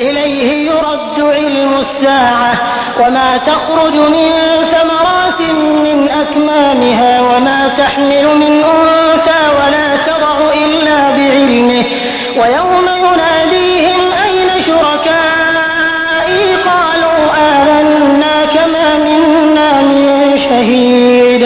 إليه 0.00 0.70
يرد 0.70 1.20
علم 1.20 1.72
الساعة 1.80 2.52
وما 3.00 3.36
تخرج 3.36 3.92
من 4.16 4.30
ثمرات 4.72 5.40
من 5.86 6.08
أكمامها 6.08 7.20
وما 7.20 7.68
تحمل 7.68 8.26
من 8.36 8.52
أنثى 8.72 9.42
ولا 9.58 9.96
تضع 10.08 10.36
إلا 10.64 10.98
بعلمه 11.16 11.84
ويوم 12.40 12.86
يناديهم 13.06 14.00
أين 14.24 14.50
شركائي 14.68 16.44
قالوا 16.70 17.20
آذنا 17.48 18.34
كما 18.54 18.88
منا 19.06 19.70
من 19.82 20.38
شهيد 20.48 21.42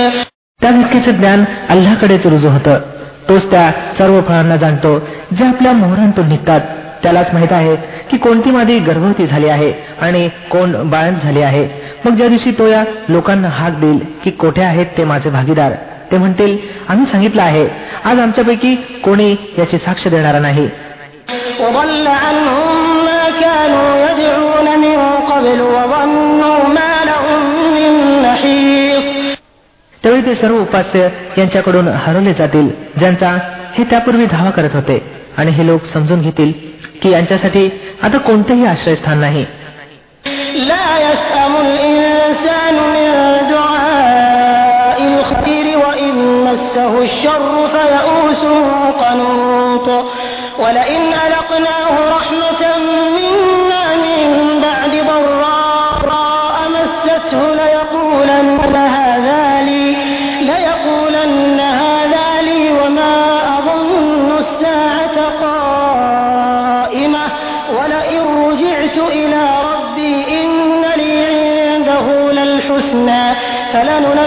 त्या 0.62 0.70
व्यक्तीचे 0.70 1.12
ज्ञान 1.20 1.44
अल्लाकडेच 1.72 2.26
रुजू 2.26 2.48
होतं 2.48 2.80
तोच 3.28 3.50
त्या 3.50 3.70
सर्व 3.98 4.20
फळांना 4.28 4.56
जाणतो 4.56 4.98
जे 5.38 5.44
आपल्या 5.44 5.72
मोहरांतून 5.72 6.28
निघतात 6.28 6.60
त्यालाच 7.05 7.33
माहीत 7.33 7.51
आहे 7.51 7.75
की 8.09 8.17
कोणती 8.17 8.51
मादी 8.51 8.79
गर्भवती 8.79 9.25
झाली 9.27 9.47
आहे 9.47 9.71
आणि 10.01 10.27
कोण 10.51 10.89
बाळंत 10.89 11.17
झाले 11.23 11.41
आहे. 11.41 11.67
मग 12.05 12.15
ज्या 12.15 12.27
दिवशी 12.27 12.51
तो 12.51 12.67
या 12.67 12.83
लोकांना 13.09 13.47
हाक 13.47 13.73
देईल 13.73 13.99
की 14.23 14.31
कोठे 14.31 14.61
आहेत 14.61 14.85
ते 14.97 15.03
माझे 15.03 15.29
भागीदार 15.29 15.71
ते 16.11 16.17
म्हणतील 16.17 16.57
आम्ही 16.89 17.05
सांगितलं 17.05 17.41
आहे 17.41 17.67
आज 18.03 18.19
आमच्यापैकी 18.19 18.75
कोणी 18.75 19.35
याची 19.57 19.77
साक्ष 19.77 20.07
देणारा 20.07 20.39
नाही. 20.39 20.67
त्यावेळी 30.03 30.25
ते 30.25 30.35
सर्व 30.35 30.57
उपास्य 30.61 31.09
यांच्याकडून 31.37 31.87
हरवले 31.87 32.33
जातील 32.33 32.69
ज्यांचा 32.97 33.37
हे 33.77 33.83
त्यापूर्वी 33.83 34.25
धावा 34.25 34.49
करत 34.49 34.69
होते 34.73 35.01
आणि 35.37 35.51
हे 35.51 35.67
लोक 35.67 35.85
समजून 35.85 36.21
घेतील 36.21 36.51
की 37.05 37.11
यांच्यासाठी 37.11 37.69
आता 38.03 38.17
कोणतेही 38.17 38.65
आश्रयस्थान 38.65 39.19
नाही. 39.19 39.45
لا 40.67 40.95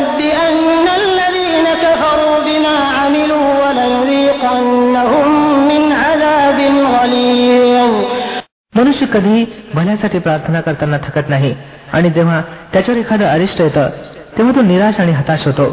فلننبئن 0.07 0.87
الذين 0.97 1.67
كفروا 1.83 2.37
بما 2.47 2.75
عملوا 2.97 3.47
ولنذيقنهم 3.61 5.27
من 5.69 5.81
عذاب 6.03 6.59
غليظ 6.95 7.91
मनुष्य 8.73 9.05
कधीही 9.13 9.41
भल्यासाठी 9.75 10.19
प्रार्थना 10.19 10.59
करताना 10.61 10.97
थकत 10.97 11.29
नाही 11.29 11.53
आणि 11.93 12.09
जेव्हा 12.09 12.39
त्याच्यावर 12.73 12.99
एखादं 12.99 13.25
अरिष्ट 13.27 13.61
येतं 13.61 13.89
तेव्हा 14.37 14.55
तो 14.55 14.61
निराश 14.61 14.99
आणि 14.99 15.11
हताश 15.11 15.45
होतो 15.45 15.65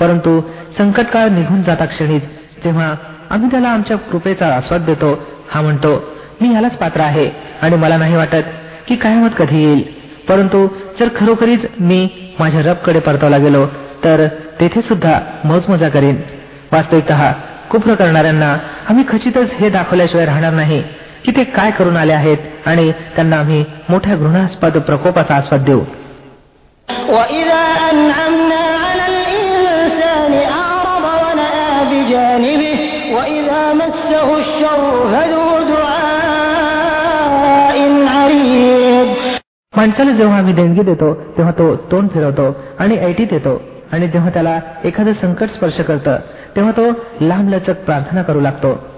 परंतु 0.00 0.40
संकटकाळ 0.78 1.28
निघून 1.28 1.62
जाता 1.62 1.84
क्षणीच 1.84 2.22
जेव्हा 2.64 2.88
आम्ही 3.30 3.50
त्याला 3.50 3.68
आमच्या 3.68 3.96
कृपेचा 4.10 4.46
आस्वाद 4.56 4.84
देतो 4.84 5.10
हा 5.50 5.60
म्हणतो 5.60 5.92
मी 6.40 6.48
ह्यालाच 6.48 6.76
पात्र 6.78 7.00
आहे 7.00 7.28
आणि 7.62 7.76
मला 7.76 7.96
नाही 7.96 8.16
वाटत 8.16 8.46
की 8.88 8.96
कायमत 8.96 9.36
कधी 9.38 9.62
येईल 9.64 9.82
परंतु 10.28 10.66
जर 11.00 11.08
खरोखरीच 11.16 11.66
मी 11.80 12.06
माझ्या 12.38 12.60
रबकडे 12.60 12.98
परतवला 12.98 13.38
गेलो 13.38 13.66
तर 14.04 14.26
तेथे 14.60 14.80
सुद्धा 14.80 15.18
मौजमजा 15.44 15.88
करीन 15.88 16.16
वास्तविकत 16.72 17.12
कुप्र 17.70 17.94
करणाऱ्यांना 17.94 18.56
आम्ही 18.88 19.04
खचितच 19.08 19.52
हे 19.58 19.68
दाखवल्याशिवाय 19.70 20.26
राहणार 20.26 20.52
नाही 20.52 20.82
की 21.24 21.32
ते 21.36 21.44
काय 21.44 21.70
करून 21.70 21.96
आले 21.96 22.12
आहेत 22.12 22.66
आणि 22.66 22.90
त्यांना 23.16 23.38
आम्ही 23.38 23.64
मोठ्या 23.88 24.16
घृणास्पद 24.16 24.78
प्रकोपाचा 24.88 25.34
आस्वाद 25.34 25.64
देऊ 25.64 25.82
وإذا 27.08 27.62
أنعمنا 27.90 28.62
على 28.84 29.04
الإنسان 29.12 30.32
أعرض 30.60 31.04
ونأى 31.22 31.70
بجانبه 31.90 32.80
وإذا 33.16 33.62
مسه 33.72 34.28
الشر 34.36 34.82
فذو 35.12 35.44
माणसाला 39.75 40.11
जेव्हा 40.11 40.37
आम्ही 40.37 40.53
देणगी 40.53 40.81
देतो 40.81 41.13
तेव्हा 41.13 41.51
तो 41.51 41.75
तोंड 41.75 42.09
फिरवतो 42.09 42.55
आणि 42.79 42.97
ऐटीत 42.97 43.27
येतो. 43.31 43.61
आणि 43.91 44.07
जेव्हा 44.07 44.29
त्याला 44.29 44.59
एखादं 44.83 45.13
संकट 45.13 45.49
स्पर्श 45.49 45.79
करत 45.79 46.09
तेव्हा 46.55 46.71
तो 46.71 46.91
लांबलचक 47.21 47.85
प्रार्थना 47.85 48.21
करू 48.21 48.39
लागतो. 48.39 48.93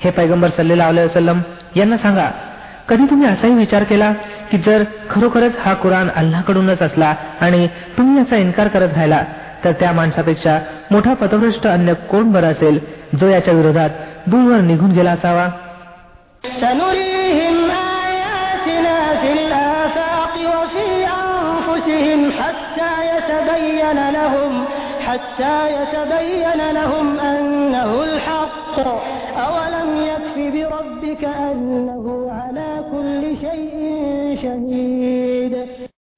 हे 0.00 0.10
पैगंबर 0.10 0.48
सल्लम 0.48 1.40
यांना 1.76 1.96
सांगा 1.96 2.30
कधी 2.89 3.05
तुम्ही 3.05 3.27
असाही 3.27 3.53
विचार 3.53 3.83
केला 3.83 4.11
की 4.51 4.57
जर 4.57 4.83
खरोखरच 5.09 5.57
हा 5.59 5.73
कुराण 5.73 6.09
अल्लाकडूनच 6.15 6.81
असला 6.81 7.13
आणि 7.41 7.67
तुम्ही 7.97 8.17
याचा 8.17 8.37
इन्कार 8.37 8.67
करत 8.67 8.95
राहिला 8.95 9.23
तर 9.63 9.71
त्या 9.71 9.91
माणसापेक्षा 9.91 10.59
मोठा 10.91 11.13
पथभ्रष्ट 11.13 11.67
अन्य 11.67 11.93
कोण 12.09 12.31
बरं 12.31 12.51
असेल 12.51 12.79
जो 13.19 13.27
याच्या 13.27 13.53
विरोधात 13.53 13.89
दूरवर 14.27 14.61
निघून 14.61 14.91
गेला 14.91 15.11
असावा 15.11 15.47
سنريهم 16.43 17.57
آياتنا 17.71 18.97
في 19.21 19.31
الآفاق 19.31 20.33
وفي 20.53 20.87
أنفسهم 21.07 22.31
حتى 22.31 22.91
يتبين 23.07 23.99
لهم 24.09 24.53
حتى 25.07 25.55
يتبين 25.71 26.61
لهم 26.73 27.07
أنه 27.19 27.91
الحق 28.03 28.75
أولم 29.37 29.89
يكف 30.03 30.35
بربك 30.55 31.23
أنه 31.23 32.05
على 32.31 32.69
كل 32.91 33.21
شيء 33.35 33.75
شهيد 34.43 35.53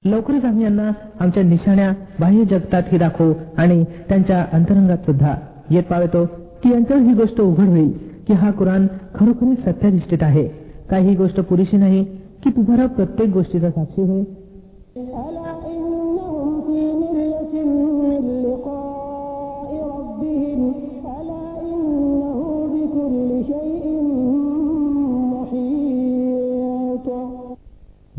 लवकरच 0.03 0.43
आम्ही 0.45 0.63
यांना 0.63 0.91
आमच्या 1.19 1.43
निशाण्या 1.43 1.91
बाह्य 2.19 2.43
जगतातही 2.43 2.97
दाखवू 2.97 3.33
आणि 3.57 3.83
त्यांच्या 4.09 4.45
अंतरंगात 4.53 5.05
सुद्धा 5.05 5.33
येत 5.71 5.83
पावेतो 5.83 6.25
की 6.63 6.71
यांच्यावर 6.71 7.01
ही 7.01 7.13
गोष्ट 7.13 7.41
उघड 7.41 7.67
होईल 7.67 7.91
की 8.27 8.33
हा 8.33 8.51
कुराण 8.51 8.87
खरोखरीच 9.15 9.63
सत्याधिष्ठित 9.65 10.23
आहे 10.23 10.47
काही 10.89 11.07
ही 11.07 11.15
गोष्ट 11.15 11.39
पुरेशी 11.39 11.77
नाही 11.77 12.03
की 12.43 12.49
तुम्हाला 12.49 12.85
प्रत्येक 12.95 13.29
गोष्टीचा 13.29 13.69
साक्षी 13.69 14.01
होईल 14.01 14.23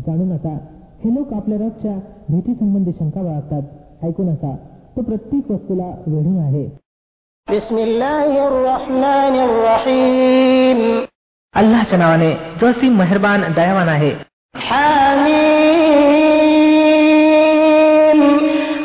जाणू 0.07 0.25
नका 0.33 0.57
हे 1.03 1.13
लोक 1.15 1.33
आपल्या 1.33 1.57
रथच्या 1.57 1.91
भेटीसंबंधी 2.29 2.91
शंका 2.99 3.21
बाळगतात 3.21 4.05
ऐकू 4.05 4.23
नका 4.23 4.55
तो 4.97 5.01
प्रत्येक 5.09 5.51
वस्तूला 5.51 5.91
वेढून 6.07 6.39
आहे 6.45 6.65
بسم 7.47 7.77
الله 7.77 8.47
الرحمن 8.47 9.35
الرحيم 9.41 10.79
अल्लाच्या 11.53 11.97
नावाने 11.99 12.31
जो 12.61 12.67
असीम 12.67 12.97
मेहरबान 12.97 13.43
दयावान 13.55 13.89
आहे 13.89 14.11
حميم 17.17 18.21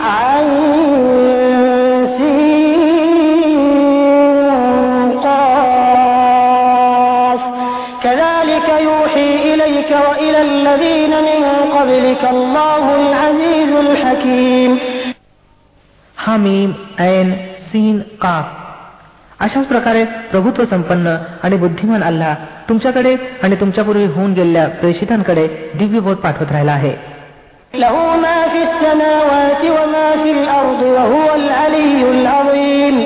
عين 0.03 2.07
سين 2.19 3.59
قاف 5.25 7.41
كذلك 8.05 8.69
يوحي 8.81 9.55
إليك 9.55 9.91
وإلى 10.07 10.41
الذين 10.43 11.06
من 12.17 12.17
قبلك 12.17 12.25
الله 12.25 12.85
العزيز 13.01 13.73
الحكيم 13.85 14.71
हा 16.17 16.37
मीम 16.37 16.71
ऐन 17.01 17.29
सीन 17.71 17.97
काफ 18.23 18.47
अशाच 19.45 19.67
प्रकारे 19.67 20.05
प्रभुत्व 20.33 20.65
संपन्न 20.73 21.17
आणि 21.45 21.57
बुद्धिमान 21.65 22.03
अल्लाह 22.03 22.35
तुमच्याकडे 22.69 23.15
आणि 23.43 23.57
तुमच्यापूर्वी 23.61 24.05
होऊन 24.17 24.33
गेलेल्या 24.35 24.67
प्रेषितांकडे 24.81 25.47
दिव्य 25.79 26.01
बोध 26.07 26.17
पाठवत 26.25 26.53
राहिला 26.53 26.73
आहे 26.73 26.95
له 27.75 27.95
ما 28.25 28.39
في 28.53 28.61
السماوات 28.69 29.63
وما 29.77 30.09
في 30.23 30.31
الأرض 30.31 30.83
وهو 30.97 31.35
العلي 31.35 32.03
العظيم 32.11 32.97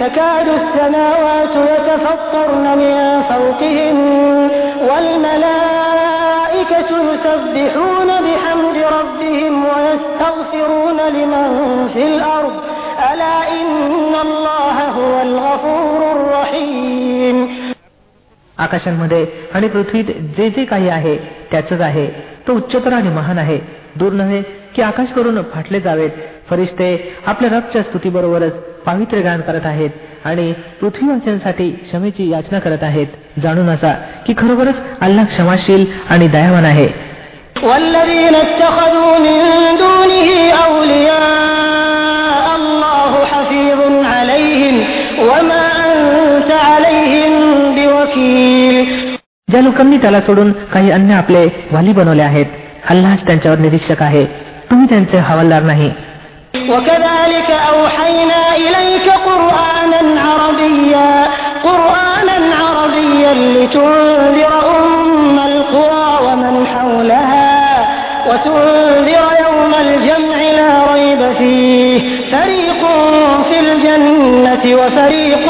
تكاد 0.00 0.48
السماوات 0.60 1.54
يتفطرن 1.72 2.66
من 2.78 3.22
فوقهن 3.30 3.98
والملائكة 4.88 4.88
والملائكة 4.88 5.77
يسبحون 6.88 8.10
بحمد 8.26 8.76
ربهم 8.98 9.54
ويستغفرون 9.64 10.98
لمن 11.08 11.48
في 11.94 12.02
الأرض 12.06 12.54
ألا 13.10 13.36
إن 13.60 14.14
الله 14.26 14.76
هو 14.98 15.12
الغفور 15.22 16.00
الرحيم 16.16 17.36
आकाशांमध्ये 18.56 19.24
आणि 19.54 19.68
पृथ्वीत 19.68 20.10
जे 20.36 20.48
जे 20.50 20.64
काही 20.64 20.88
आहे 20.88 21.16
त्याच 21.50 21.72
आहे 21.80 22.06
तो 22.48 22.54
उच्चतर 22.56 22.92
आणि 22.92 23.08
महान 23.08 23.38
आहे 23.38 23.58
दूर 23.96 24.12
नव्हे 24.12 24.40
की 24.74 24.82
आकाश 24.82 25.12
करून 25.16 25.40
फाटले 25.54 25.80
जावेत 25.80 26.10
फरिश्ते 26.50 26.88
आपल्या 27.26 27.50
रबच्या 27.56 27.82
स्तुतीबरोबरच 27.82 28.54
पावित्र्य 28.88 29.22
गान 29.22 29.40
करत 29.40 29.66
आहेत 29.66 29.90
आणि 30.24 30.52
पृथ्वीवासियांसाठी 30.80 31.70
क्षमेची 31.82 32.28
याचना 32.30 32.58
करत 32.58 32.82
आहेत 32.82 33.40
जाणून 33.42 33.68
असा 33.68 33.92
की 34.26 34.34
खरोखरच 34.38 34.74
अल्लाह 35.00 35.24
क्षमाशील 35.26 35.84
आणि 36.10 36.28
दयावान 36.28 36.64
आहे 36.66 36.88
والذين 37.64 38.34
اتخذوا 38.36 39.12
من 39.18 39.38
دونه 39.78 40.28
أولياء 40.64 42.46
الله 42.54 43.12
حفيظ 43.24 43.80
عليهم 44.06 44.74
وما 45.20 45.66
أنت 45.86 46.50
عليهم 46.64 47.32
بوكيل 47.74 48.76
ज्या 49.48 49.60
लोकांनी 49.60 49.96
त्याला 49.98 50.20
सोडून 50.20 50.50
काही 50.72 50.90
अन्य 50.90 51.14
आपले 51.14 51.46
वाली 51.72 51.92
बनवले 51.92 52.22
आहेत 52.22 52.46
अल्लाच 52.90 53.26
त्यांच्यावर 53.26 53.58
निरीक्षक 53.58 54.02
आहे 54.02 54.24
तुम्ही 54.70 54.86
त्यांचे 54.88 55.18
हवालदार 55.20 55.62
नाही 55.62 55.90
وكذلك 56.54 57.50
أوحينا 57.72 58.42
إليك 58.56 59.06
قرآنا 59.28 60.02
عربيا 60.20 61.12
قرآنا 61.64 62.38
عربيا 62.62 63.32
لتنذر 63.56 64.52
أم 64.78 65.38
القرى 65.38 66.08
ومن 66.26 66.66
حولها 66.66 67.54
وتنذر 68.28 69.24
يوم 69.46 69.72
الجمع 69.86 70.36
لا 70.60 70.72
ريب 70.92 71.22
فيه 71.38 71.98
فريق 72.32 72.82
في 73.48 73.56
الجنة 73.64 74.64
وفريق 74.80 75.46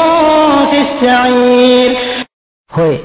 في 0.71 0.77
السعير 0.85 1.91
होय 2.77 2.95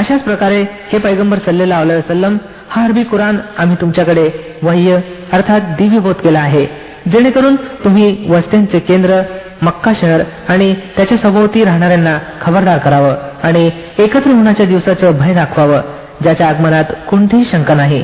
अशाच 0.00 0.20
प्रकारे 0.28 0.60
हे 0.90 0.98
पैगंबर 1.06 1.38
सल्लेला 1.46 1.78
वसलम 1.88 2.36
हा 2.72 2.84
अरबी 2.84 3.02
कुराण 3.10 3.38
आम्ही 3.62 3.76
तुमच्याकडे 3.80 4.26
वह्य 4.62 4.98
अर्थात 5.36 5.60
दिव्यबोध 5.78 6.16
केला 6.24 6.40
आहे 6.48 6.64
जेणेकरून 7.12 7.56
तुम्ही 7.84 8.16
वस्त्यांचे 8.28 8.78
केंद्र 8.78 9.20
मक्का 9.62 9.92
शहर 10.00 10.22
आणि 10.48 10.74
त्याच्या 10.96 11.18
सभोवती 11.18 11.64
राहणाऱ्यांना 11.64 12.18
खबरदार 12.42 12.78
करावं 12.78 13.14
आणि 13.42 13.70
एकत्र 13.98 14.30
होण्याच्या 14.30 14.66
दिवसाचं 14.66 15.18
भय 15.18 15.34
दाखवावं 15.34 15.80
ज्याच्या 16.22 16.48
आगमनात 16.48 16.92
कोणतीही 17.08 17.44
शंका 17.44 17.74
नाही 17.74 18.02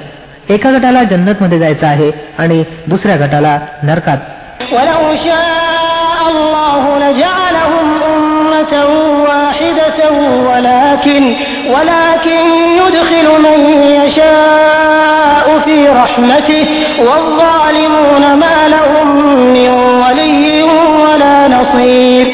एका 0.49 0.70
गटाला 0.70 1.03
जन्नत 1.03 1.43
मध्ये 1.43 1.58
जायचं 1.58 1.87
आहे 1.87 2.11
आणि 2.38 2.62
दुसऱ्या 2.87 3.17
गटाला 3.17 3.58
नरकात 3.82 4.19
ولو 4.73 5.14
شاء 5.17 6.29
الله 6.29 6.82
لجعلهم 6.99 7.87
أمة 8.05 8.73
واحدة 9.23 10.00
ولكن 10.49 11.23
ولكن 11.75 12.44
يدخل 12.81 13.26
من 13.41 13.58
يشاء 14.00 14.80
في 15.67 15.88
رحمته 15.88 16.67
والظالمون 16.99 18.25
ما 18.35 18.69
لهم 18.69 19.08
من 19.55 19.70
ولي 20.03 20.62
ولا 21.05 21.49
نصير 21.49 22.26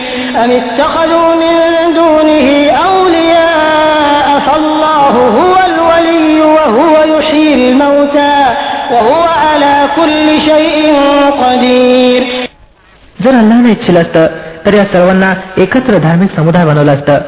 أم 0.44 0.50
اتخذوا 0.50 1.34
من 1.34 1.54
دونه 1.94 2.70
أولياء 2.88 4.28
فالله 4.46 5.14
هو 5.38 5.54
الولي 5.70 6.40
وهو 6.40 6.94
يحيي 7.14 7.54
الموتى 7.54 8.36
وهو 8.92 9.22
على 9.46 9.74
كل 9.96 10.26
شيء 10.48 10.84
قدير 11.42 12.22
जर 13.24 13.34
अल्लाने 13.34 13.70
इच्छिलं 13.70 14.00
असतं 14.00 14.26
तर 14.64 14.74
या 14.74 14.84
सर्वांना 14.92 15.30
एकत्र 15.64 15.98
धार्मिक 16.06 16.30
समुदाय 16.36 16.64
बनवलं 16.64 16.92
असतं 16.92 17.19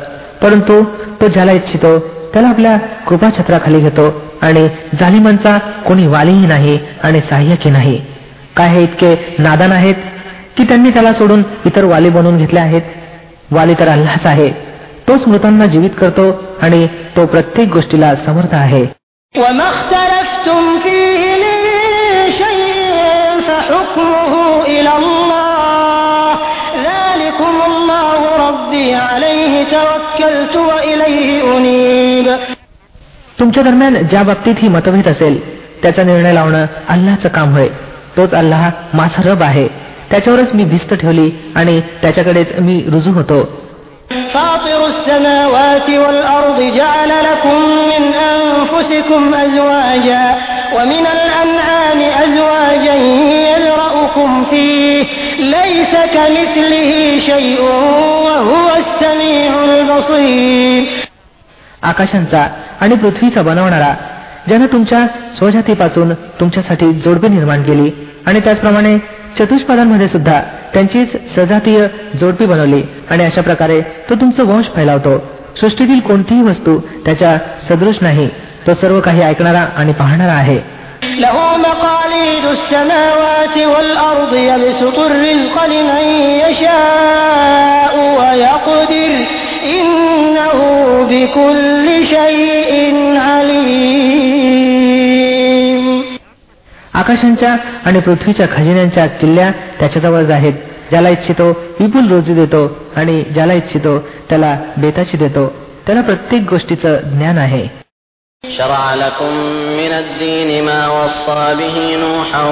परंतु 0.42 0.74
तो 1.20 1.28
ज्याला 1.34 1.52
इच्छितो 1.52 1.98
त्याला 2.32 2.48
आपल्या 2.48 2.76
कृपाछत्राखाली 3.08 3.80
घेतो 3.80 4.06
आणि 4.42 4.66
जालिमांचा 5.00 5.56
कोणी 5.86 6.06
वालीही 6.06 6.46
नाही 6.46 6.78
आणि 7.02 7.20
सहाय्यकही 7.30 7.70
नाही 7.70 8.00
काय 8.56 8.68
हे 8.68 8.82
इतके 8.82 9.14
नादान 9.38 9.72
आहेत 9.72 9.94
की 10.56 10.64
त्यांनी 10.64 10.90
त्याला 10.90 11.12
सोडून 11.12 11.42
इतर 11.66 11.84
वाली 11.84 12.08
बनवून 12.08 12.36
घेतले 12.36 12.60
आहेत 12.60 12.82
वाली 13.52 13.74
तर 13.80 13.88
अल्लाच 13.88 14.26
आहे 14.26 14.50
तोच 15.08 15.26
मृतांना 15.28 15.66
जीवित 15.66 15.90
करतो 16.00 16.30
आणि 16.62 16.86
तो 17.16 17.26
प्रत्येक 17.26 17.68
गोष्टीला 17.68 18.14
समर्थ 18.26 18.54
आहे 18.56 18.84
وما 19.34 19.64
اختلفتم 19.68 20.78
فيه 20.82 21.22
من 21.36 21.58
شيء 22.32 23.40
فحكمه 23.46 24.32
إلى 24.66 24.92
الله 24.96 26.30
ذلكم 26.84 27.54
الله 27.66 28.20
ربي 28.48 28.94
عليه 28.94 29.64
توكلت 29.66 30.54
وإليه 30.58 31.28
أنيب 31.56 31.87
तुमच्या 33.48 33.62
दरम्यान 33.62 33.96
ज्या 34.10 34.22
बाबतीत 34.22 34.54
ही 34.58 34.68
मतभेद 34.68 35.08
असेल 35.08 35.40
त्याचा 35.82 36.02
निर्णय 36.02 36.32
लावणं 36.32 36.66
अल्लाचं 36.88 37.28
काम 37.28 37.54
होय 37.54 37.68
तोच 38.16 38.34
अल्लाह 38.34 38.68
माझा 38.94 39.22
रब 39.24 39.42
आहे 39.42 39.66
त्याच्यावरच 40.10 40.54
मी 40.54 40.64
भिस्त 40.64 40.94
ठेवली 40.94 41.30
आणि 41.54 41.80
त्याच्याकडेच 42.02 42.58
मी 42.60 42.82
रुजू 42.92 43.12
होतो 43.12 43.42
فاطر 44.34 44.80
السماوات 44.86 45.88
والأرض 45.90 46.58
جعل 46.76 47.08
لكم 47.20 47.58
من 47.92 48.04
أنفسكم 48.32 49.34
أزواجا 49.36 50.24
ومن 50.76 51.04
الأنعام 51.16 52.00
أزواجا 52.24 52.94
يذرأكم 53.48 54.44
فيه 54.44 55.04
ليس 55.38 55.94
كمثله 56.14 56.90
شيء 57.20 57.60
وهو 58.26 58.66
السميع 58.76 59.52
البصير 59.64 60.82
आकाशांचा 61.83 62.47
आणि 62.81 62.95
पृथ्वीचा 62.95 63.41
बनवणारा 63.41 63.95
ज्यानं 64.47 64.65
तुमच्या 64.65 65.07
स्वजातीपासून 65.33 66.13
तुमच्यासाठी 66.13 66.93
जोडपी 66.93 67.27
निर्माण 67.27 67.63
केली 67.63 68.09
आणि 68.25 68.39
त्याचप्रमाणे 68.39 68.97
चतुष्पादांमध्ये 69.39 70.07
सुद्धा 70.07 70.41
त्यांचीच 70.73 71.35
सजातीय 71.35 71.87
जोडपी 72.17 72.45
बनवली 72.45 72.83
आणि 73.09 73.25
अशा 73.25 73.41
प्रकारे 73.41 73.81
तो 73.81 74.15
तुमचं 74.15 74.45
वंश 74.45 74.65
फैलावतो. 74.75 75.23
सृष्टीतील 75.61 75.99
कोणतीही 75.99 76.41
वस्तू 76.41 76.79
त्याच्या 77.05 77.37
सदृश 77.69 77.95
नाही 78.01 78.29
तो 78.67 78.73
सर्व 78.73 78.99
काही 78.99 79.21
ऐकणारा 79.21 79.65
आणि 79.75 79.93
पाहणारा 79.93 80.33
आहे. 80.33 80.59
له 81.03 81.49
مقاليد 89.58 89.84
السماوات 89.84 90.54
والأرض 90.54 91.12
يبسط 91.12 91.36
الرزق 91.36 91.38
لمن 91.38 92.02
يشاء 92.02 92.04
ويقدر 92.04 92.04
إنه 92.04 92.04
بكل 92.04 92.06
شيء 92.06 92.94
عليم 93.18 94.34
आकाशांच्या 96.94 97.56
आणि 97.86 98.00
पृथ्वीच्या 98.00 98.46
खजिन्यांच्या 98.56 99.06
किल्ल्या 99.06 99.50
त्याच्याजवळ 99.80 100.30
आहेत 100.30 100.52
ज्याला 100.90 101.08
इच्छितो 101.08 101.48
विपुल 101.80 102.08
रोजी 102.12 102.34
देतो 102.34 102.76
आणि 102.96 103.22
ज्याला 103.22 103.52
इच्छितो 103.52 103.98
त्याला 104.30 104.56
बेताची 104.76 105.16
देतो 105.16 105.46
त्याला 105.86 106.00
प्रत्येक 106.00 106.42
गोष्टीचं 106.50 106.96
ज्ञान 107.18 107.38
आहे 107.38 107.84
شرع 108.44 108.94
لكم 108.94 109.32
من 109.76 109.92
الدين 109.92 110.64
ما 110.64 110.88
وصى 110.88 111.54
به 111.54 111.96
نوحا 111.96 112.42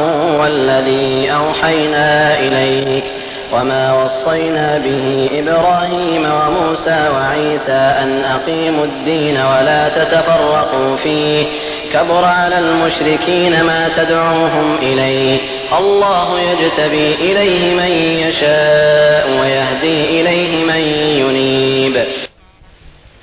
والذي 0.41 1.31
أوحينا 1.31 2.39
إليك 2.39 3.16
وما 3.53 3.85
وصينا 4.03 4.79
به 4.79 5.07
إبراهيم 5.41 6.25
وموسى 6.39 7.01
وعيسى 7.15 7.83
أن 8.03 8.11
أقيموا 8.37 8.85
الدين 8.85 9.37
ولا 9.37 9.83
تتفرقوا 9.89 10.97
فيه 10.97 11.45
كبر 11.93 12.25
على 12.25 12.59
المشركين 12.59 13.63
ما 13.63 13.89
تدعوهم 13.97 14.67
إليه 14.83 15.39
الله 15.79 16.41
يجتبي 16.41 17.15
إليه 17.15 17.63
من 17.81 17.93
يشاء 18.25 19.25
ويهدي 19.41 19.99
إليه 20.21 20.53
من 20.71 20.83
ينيب 21.21 21.97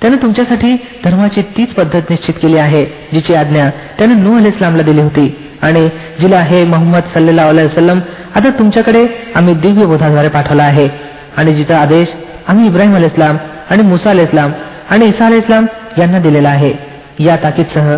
त्यानं 0.02 0.16
तुमच्यासाठी 0.22 0.76
धर्माची 1.04 1.42
तीच 1.56 1.72
पद्धत 1.74 2.10
निश्चित 2.10 2.34
केली 2.42 2.56
आहे 2.58 2.84
जिची 3.12 3.34
आज्ञा 3.34 3.68
त्यानं 3.98 4.22
नू 4.24 4.36
अल 4.38 4.46
इस्लामला 4.46 4.82
दिली 4.82 5.00
होती 5.00 5.26
आणि 5.63 5.87
जिला 6.21 6.39
हे 6.41 6.63
मोहम्मद 6.65 7.03
सल्लेला 7.13 7.45
वसलम 7.45 7.99
आता 8.35 8.49
तुमच्याकडे 8.59 9.05
आम्ही 9.35 9.53
दिव्य 9.53 9.85
बोधाद्वारे 9.85 10.29
पाठवला 10.29 10.63
आहे. 10.63 10.87
आणि 11.37 11.53
जिचा 11.53 11.77
आदेश 11.77 12.13
आम्ही 12.47 12.65
इब्राहिम 12.67 12.95
अल 12.95 13.03
इस्लाम 13.03 13.37
आणि 13.71 13.83
मुसा 13.83 14.09
अल 14.09 14.19
इस्लाम 14.19 14.51
आणि 14.89 15.05
इसा 15.05 15.25
अल 15.25 15.33
इस्लाम 15.33 15.65
यांना 15.97 16.19
दिलेला 16.19 16.49
आहे. 16.49 16.73
या 17.19 17.35
ताकीदसह 17.43 17.95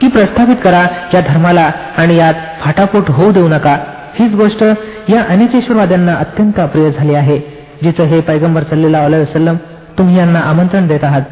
की 0.00 0.08
प्रस्थापित 0.08 0.56
करा 0.64 0.84
या 1.14 1.20
धर्माला 1.28 1.70
आणि 1.96 2.16
यात 2.16 2.34
फाटाफूट 2.60 3.10
होऊ 3.10 3.32
देऊ 3.32 3.48
नका. 3.48 3.76
हीच 4.18 4.34
गोष्ट 4.34 4.62
या 5.08 5.22
अनिचेश्वरवाद्यांना 5.28 6.14
अत्यंत 6.14 6.60
अप्रिय 6.60 6.90
झाली 6.90 7.14
आहे 7.14 7.38
जिचं 7.82 8.04
हे 8.04 8.20
पैगंबर 8.20 8.62
सल्लेला 8.62 9.06
वसलम 9.06 9.56
तुम्ही 9.98 10.18
यांना 10.18 10.40
आमंत्रण 10.40 10.86
देत 10.86 11.04
आहात. 11.04 11.22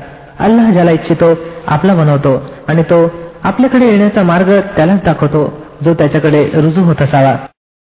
अल्लाह 0.40 0.70
ज्याला 0.70 0.90
इच्छितो 0.90 1.32
आपला 1.66 1.94
बनवतो 1.94 2.42
आणि 2.68 2.82
तो 2.82 2.98
आपल्याकडे 3.44 3.86
येण्याचा 3.86 4.22
मार्ग 4.22 4.50
त्यालाच 4.76 5.04
दाखवतो. 5.04 5.65
जो 5.85 5.93
त्याच्याकडे 5.93 6.41
रुजू 6.63 6.81
होत 6.83 7.01
असावा 7.01 7.35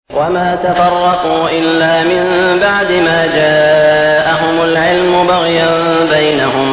وما 0.09 0.49
تفرقوا 0.55 1.43
إلا 1.59 1.93
من 2.11 2.23
بعد 2.59 2.91
ما 3.07 3.19
جاءهم 3.37 4.55
العلم 4.61 5.13
بغيا 5.27 5.69
بينهم 6.15 6.69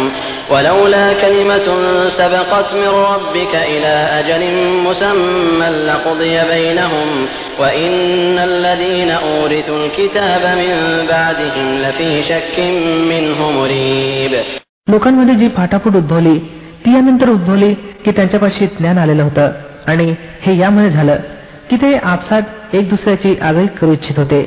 ولولا 0.52 1.06
كلمة 1.12 1.66
سبقت 2.10 2.68
من 2.74 2.92
ربك 3.12 3.54
إلى 3.72 3.94
أجل 4.18 4.42
مسمى 4.86 5.68
لقضي 5.88 6.36
بينهم 6.54 7.08
وإن 7.60 8.38
الذين 8.50 9.10
أورثوا 9.10 9.78
الكتاب 9.84 10.42
من 10.62 10.72
بعدهم 11.12 11.66
لفي 11.82 12.10
شك 12.30 12.56
منه 13.10 13.38
مريب 13.58 14.32
लोकांमध्ये 14.88 15.34
जी 15.34 15.48
फाटाफूट 15.56 15.94
उद्भवली 15.96 16.38
ती 16.84 16.94
यानंतर 16.94 17.28
उद्भवली 17.28 17.72
की 18.04 18.10
त्यांच्यापाशी 18.16 18.66
ज्ञान 18.78 18.98
आलेलं 18.98 19.22
होतं 19.22 19.50
आणि 19.89 20.13
हे 20.41 20.57
यामुळे 20.57 20.89
झालं 20.89 21.17
की 21.69 21.75
ते 21.75 21.93
आपसात 21.93 22.75
एक 22.75 22.89
दुसऱ्याची 22.89 23.35
आगळी 23.41 23.67
करू 23.67 23.91
इच्छित 23.93 24.19
होते. 24.19 24.41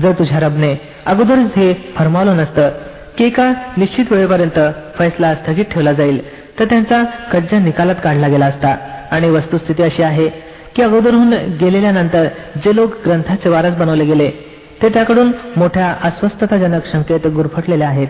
जर 0.00 0.12
तुझ्या 0.12 0.40
रबने 0.40 0.74
अगोदरच 1.06 1.52
हे 1.56 1.72
फरमावलं 1.96 2.36
नसतं 2.36 2.70
की 3.18 3.24
एका 3.24 3.52
निश्चित 3.76 4.12
वेळेपर्यंत 4.12 4.58
फैसला 4.98 5.34
स्थगित 5.34 5.64
ठेवला 5.64 5.92
जाईल 5.92 6.20
तर 6.58 6.64
त्यांचा 6.64 7.02
कज्जा 7.32 7.58
निकालात 7.58 7.94
काढला 8.04 8.28
गेला 8.28 8.46
असता. 8.46 8.74
आणि 9.10 9.28
वस्तुस्थिती 9.30 9.82
अशी 9.82 10.02
आहे 10.02 10.28
की 10.76 10.82
अगोदरहून 10.82 11.32
गेलेल्यानंतर 11.60 12.26
जे 12.64 12.74
लोक 12.76 12.94
ग्रंथाचे 13.06 13.48
वारस 13.48 13.74
बनवले 13.76 14.04
गेले 14.04 14.30
ते 14.82 14.88
त्याकडून 14.88 15.32
मोठ्या 15.56 15.94
अस्वस्थताजनक 16.02 16.86
शंकेत 16.92 17.26
गुरफटलेले 17.26 17.84
आहेत. 17.84 18.08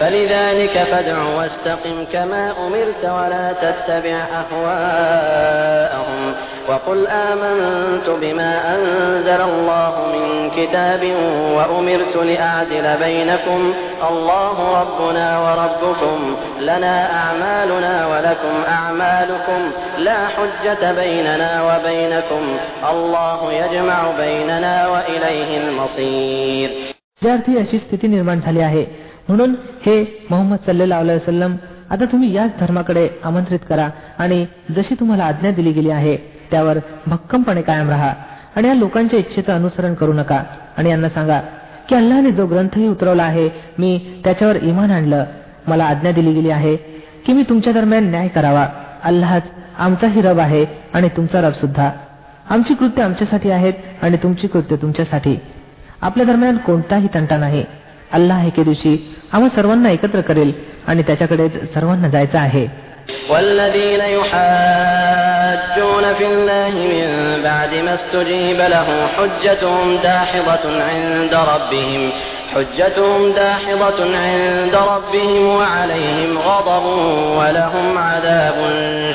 فلذلك 0.00 0.78
فادع 0.90 1.18
واستقم 1.36 2.04
كما 2.12 2.52
أمرت 2.66 3.04
ولا 3.04 3.52
تتبع 3.62 4.16
أهواءهم 4.42 6.34
وقل 6.68 7.06
آمنت 7.06 8.08
بما 8.22 8.74
أنزل 8.74 9.40
الله 9.50 9.94
من 10.14 10.50
كتاب 10.50 11.02
وأمرت 11.56 12.16
لأعدل 12.16 12.96
بينكم 13.04 13.74
الله 14.10 14.80
ربنا 14.80 15.26
وربكم 15.44 16.36
لنا 16.60 16.96
أعمالنا 17.22 18.06
ولكم 18.06 18.54
أعمالكم 18.68 19.60
لا 19.98 20.18
حجة 20.28 20.92
بيننا 20.92 21.50
وبينكم 21.68 22.42
الله 22.90 23.52
يجمع 23.52 24.00
بيننا 24.18 24.88
وإليه 24.88 25.50
المصير 25.58 26.70
ज्या 27.22 27.32
अर्थी 27.32 27.56
अशी 27.58 27.78
स्थिती 27.78 28.08
निर्माण 28.08 28.40
झाली 28.40 28.60
आहे 28.60 28.84
म्हणून 29.29 29.55
हे 29.85 30.25
मोहम्मद 30.29 30.57
सल्लेला 30.65 30.99
वसलम 30.99 31.55
आता 31.89 32.05
तुम्ही 32.05 32.33
याच 32.33 32.49
धर्माकडे 32.59 33.09
आमंत्रित 33.23 33.59
करा 33.69 33.89
आणि 34.17 34.45
जशी 34.75 34.95
तुम्हाला 34.95 35.23
आज्ञा 35.23 35.51
दिली 35.51 35.71
गेली 35.71 35.89
आहे 35.89 36.17
त्यावर 36.51 36.77
भक्कमपणे 37.07 37.61
कायम 37.61 37.89
राहा 37.89 38.13
आणि 38.55 38.67
या 38.67 38.73
लोकांच्या 38.73 39.19
इच्छेचं 39.19 39.53
अनुसरण 39.53 39.93
करू 39.93 40.13
नका 40.13 40.43
आणि 40.77 40.89
यांना 40.89 41.09
सांगा 41.09 41.41
की 41.89 41.95
अल्लाने 41.95 42.31
जो 42.31 42.45
ग्रंथही 42.45 42.87
उतरवला 42.87 43.23
आहे 43.23 43.49
मी 43.79 44.21
त्याच्यावर 44.23 44.55
इमान 44.55 44.91
आणलं. 44.91 45.25
मला 45.67 45.85
आज्ञा 45.85 46.11
दिली 46.11 46.33
गेली 46.33 46.49
आहे 46.49 46.75
की 47.25 47.33
मी 47.33 47.43
तुमच्या 47.43 47.73
दरम्यान 47.73 48.03
न्याय 48.03 48.27
करावा. 48.27 48.67
अल्लाच 49.03 49.43
आमचाही 49.77 50.21
रब 50.21 50.39
आहे 50.39 50.65
आणि 50.93 51.09
तुमचा 51.09 51.41
रब 51.41 51.53
सुद्धा. 51.53 51.91
आमची 52.49 52.73
कृत्य 52.73 53.03
आमच्यासाठी 53.03 53.51
आहेत 53.51 53.73
आणि 54.01 54.17
तुमची 54.17 54.47
कृत्य 54.47 54.75
तुमच्यासाठी. 54.75 55.37
आपल्या 56.01 56.25
दरम्यान 56.25 56.57
कोणताही 56.57 57.07
तंटा 57.13 57.37
नाही. 57.37 57.63
अल्लाह 58.12 58.46
एके 58.46 58.62
दिवशी 58.62 58.94
आम्हा 59.32 59.48
सर्वांना 59.56 59.90
एकत्र 59.90 60.20
करेल 60.20 60.52
आणि 60.86 61.02
त्याच्याकडे 61.02 61.48
सर्वांना 61.74 62.08
जायचं 62.08 62.38
आहे 62.38 62.66
والذين 63.30 64.02
يحاجون 64.18 66.04
في 66.18 66.26
الله 66.26 66.72
من 66.92 67.08
بعد 67.42 67.72
ما 67.86 67.94
استجيب 67.94 68.58
له 68.74 68.88
حجتهم 69.16 69.86
داحضة 70.02 70.64
عند 70.82 71.34
ربهم 71.52 72.02
حجتهم 72.54 73.20
داحضة 73.32 74.00
عند 74.16 74.74
ربهم 74.92 75.42
وعليهم 75.58 76.30
غضب 76.38 76.84
ولهم 77.38 77.88
عذاب 77.98 78.58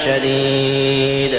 شديد 0.05 1.34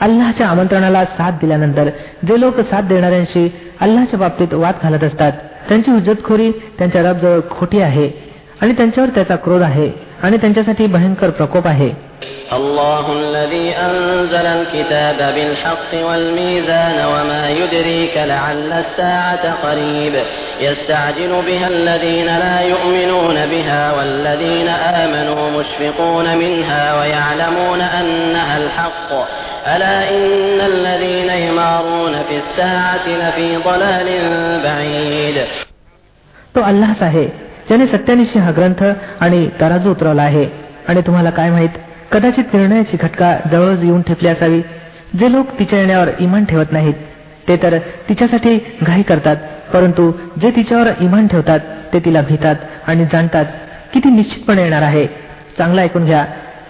अल्लाच्या 0.00 0.46
आमंत्रणाला 0.48 1.04
साथ 1.18 1.32
दिल्यानंतर 1.40 1.88
जे 2.28 2.40
लोक 2.40 2.60
साथ 2.70 2.82
देणाऱ्यांशी 2.88 3.44
अल्लाच्या 3.80 4.18
बाबतीत 4.18 4.54
वाद 4.54 4.74
घालत 4.82 5.04
असतात 5.04 5.32
त्यांची 5.68 5.90
हुज्जतखोरी 5.90 6.50
त्यांच्या 6.78 7.02
रबजवळ 7.02 7.40
खोटी 7.50 7.80
आहे 7.80 8.08
आणि 8.60 8.72
त्यांच्यावर 8.72 9.10
त्याचा 9.14 9.36
क्रोध 9.36 9.62
आहे 9.62 9.90
आणि 10.22 10.36
त्यांच्यासाठी 10.36 10.86
भयंकर 10.86 11.30
प्रकोप 11.30 11.66
आहे 11.66 11.90
الله 12.52 13.04
الذي 13.12 13.68
أنزل 13.86 14.46
الكتاب 14.58 15.18
بالحق 15.34 15.90
والميزان 16.06 16.98
وما 17.06 17.44
يدريك 17.50 18.16
لعل 18.16 18.72
الساعة 18.72 19.44
قريب 19.64 20.14
يستعجل 20.60 21.32
بها 21.48 21.68
الذين 21.68 22.26
لا 22.26 22.60
يؤمنون 22.62 23.46
بها 23.46 23.82
والذين 23.92 24.68
آمنوا 24.68 25.50
مشفقون 25.50 26.36
منها 26.36 27.00
ويعلمون 27.00 27.80
أنها 27.80 28.56
الحق 28.56 29.10
ألا 29.66 29.96
إن 30.10 30.60
الذين 30.62 31.30
يمارون 31.46 32.14
في 32.22 32.36
الساعة 32.38 33.06
لفي 33.22 33.48
ضلال 33.58 34.08
بعيد 34.64 35.36
तो 36.54 36.60
अल्लाच 36.62 37.02
आहे 37.02 37.26
ज्याने 37.68 37.86
सत्यानिशी 37.86 38.38
हा 38.38 38.50
ग्रंथ 38.50 38.82
आणि 39.20 39.40
तराजू 39.60 39.90
उतरवला 39.90 40.22
आहे 40.22 40.46
आणि 40.88 41.00
तुम्हाला 41.06 41.30
काय 41.30 41.50
माहित 41.50 41.74
कदाचित 42.12 42.54
निर्णयाची 42.54 42.96
घटका 42.96 43.36
जवळ 43.52 43.74
येऊन 43.82 44.02
ठेपली 44.02 44.28
असावी 44.28 44.60
जे 45.18 45.32
लोक 45.32 45.58
तिच्या 45.58 45.78
येण्यावर 45.78 46.08
इमान 46.18 46.44
ठेवत 46.44 46.72
नाहीत 46.72 46.94
ते 47.48 47.56
तर 47.62 47.78
तिच्यासाठी 48.08 48.58
घाई 48.82 49.02
करतात 49.02 49.36
परंतु 49.72 50.10
जे 50.40 50.50
तिच्यावर 50.56 50.88
इमान 51.00 51.26
ठेवतात 51.26 51.60
ते 51.92 51.98
तिला 52.04 52.20
भीतात 52.28 52.56
आणि 52.86 53.04
जाणतात 53.12 53.44
की 53.92 54.00
ती 54.04 54.10
निश्चितपणे 54.10 54.62
येणार 54.62 54.82
आहे 54.82 55.06
चांगला 55.58 55.82
ऐकून 55.82 56.04
घ्या 56.04 56.24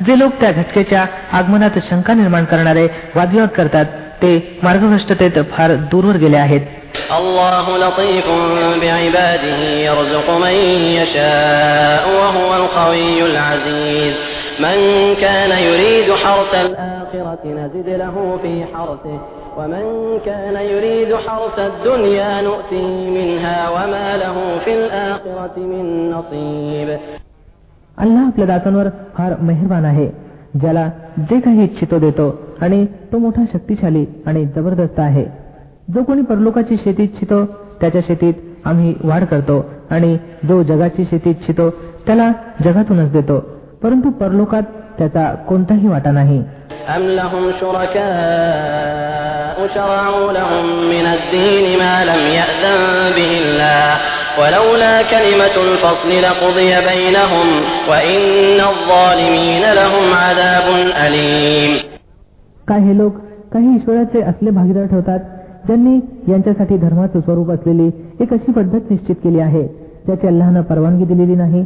जे 0.07 0.19
लोक 0.19 0.33
त्या 0.41 0.51
घटकेच्या 0.53 1.05
आगमनात 1.33 1.79
शंका 1.91 2.15
निर्माण 2.15 2.45
करणारे 2.45 2.87
वादविवाद 3.15 3.49
करतात 3.49 3.85
ते 4.23 4.31
मार्गभ्रष्टतेत 4.63 5.39
फार 5.53 5.75
दूरवर 5.93 6.17
गेले 6.17 6.37
आहेत 6.37 6.61
الله 7.19 7.67
لطيف 7.79 8.27
بعباده 8.83 9.61
يرزق 9.89 10.31
من 10.45 10.57
يشاء 10.99 12.03
وهو 12.19 12.51
القوي 12.57 13.23
العزيز 13.31 14.15
من 14.61 14.79
كان 15.21 15.51
يريد 15.69 16.09
حرث 16.25 16.55
الآخرة 16.67 17.43
نزد 17.45 17.89
له 18.03 18.39
في 18.43 18.65
حرثه 18.75 19.19
ومن 19.59 19.85
كان 20.27 20.57
يريد 20.73 21.11
حرث 21.27 21.59
الدنيا 21.59 22.41
نؤته 22.41 22.87
منها 23.11 23.59
وما 23.75 24.09
له 24.17 24.37
في 24.65 24.73
الآخرة 24.75 25.57
من 25.57 25.85
نصيب 26.11 26.89
अल्लाह 27.99 28.27
आपल्या 28.27 28.47
दासांवर 28.47 28.89
फार 29.17 29.35
मेहरबान 29.41 29.85
आहे 29.85 30.09
ज्याला 30.61 30.89
जे 31.31 31.39
काही 31.41 31.65
इच्छितो 31.65 31.99
देतो 31.99 32.29
आणि 32.61 32.85
तो 33.13 33.19
मोठा 33.19 33.43
शक्तिशाली 33.53 34.05
आणि 34.27 34.45
जबरदस्त 34.57 35.01
आहे 35.01 35.25
जो 35.95 36.03
कोणी 36.03 36.23
परलोकाची 36.23 36.77
शेती 36.77 37.03
इच्छितो 37.03 37.45
त्याच्या 37.81 38.01
शेतीत 38.07 38.35
आम्ही 38.67 38.95
वाढ 39.05 39.25
करतो 39.25 39.65
आणि 39.91 40.17
जो 40.49 40.63
जगाची 40.63 41.05
शेती 41.05 41.31
इच्छितो 41.31 41.69
त्याला 42.07 42.31
जगातूनच 42.65 43.11
देतो 43.13 43.39
परंतु 43.83 44.11
परलोकात 44.21 44.63
त्याचा 44.99 45.33
कोणताही 45.49 45.89
वाटा 45.89 46.11
नाही 46.11 46.43
أم 46.89 47.03
لهم 47.11 47.45
شركاء 47.61 49.57
شرعوا 49.69 50.33
لهم 50.33 50.65
من 50.89 51.07
الدين 51.09 51.79
ما 51.79 52.05
لم 52.05 52.23
يأذن 52.31 52.81
به 53.17 53.33
الله 53.43 54.12
ولولا 54.39 54.95
كلمة 55.05 55.57
الفصل 55.63 56.11
لقضي 56.23 56.71
بينهم 56.91 57.47
وإن 57.91 58.61
الظالمين 58.63 59.65
لهم 59.73 60.07
عذاب 60.15 60.67
أليم 61.05 61.73
काय 62.69 62.81
हे 62.81 62.97
लोक 62.99 63.13
काही 63.53 63.75
ईश्वराचे 63.77 64.21
असले 64.23 64.51
भागीदार 64.51 64.87
ठेवतात 64.87 65.19
ज्यांनी 65.67 65.95
यांच्यासाठी 66.29 66.77
धर्माचं 66.77 67.21
स्वरूप 67.21 67.51
असलेली 67.51 67.91
एक 68.21 68.33
अशी 68.33 68.53
पद्धत 68.53 68.91
निश्चित 68.91 69.17
केली 69.25 69.41
आहे 69.41 69.63
ज्याची 70.07 70.27
अल्लाहनं 70.27 70.63
परवानगी 70.63 71.05
दिलेली 71.05 71.35
नाही 71.35 71.65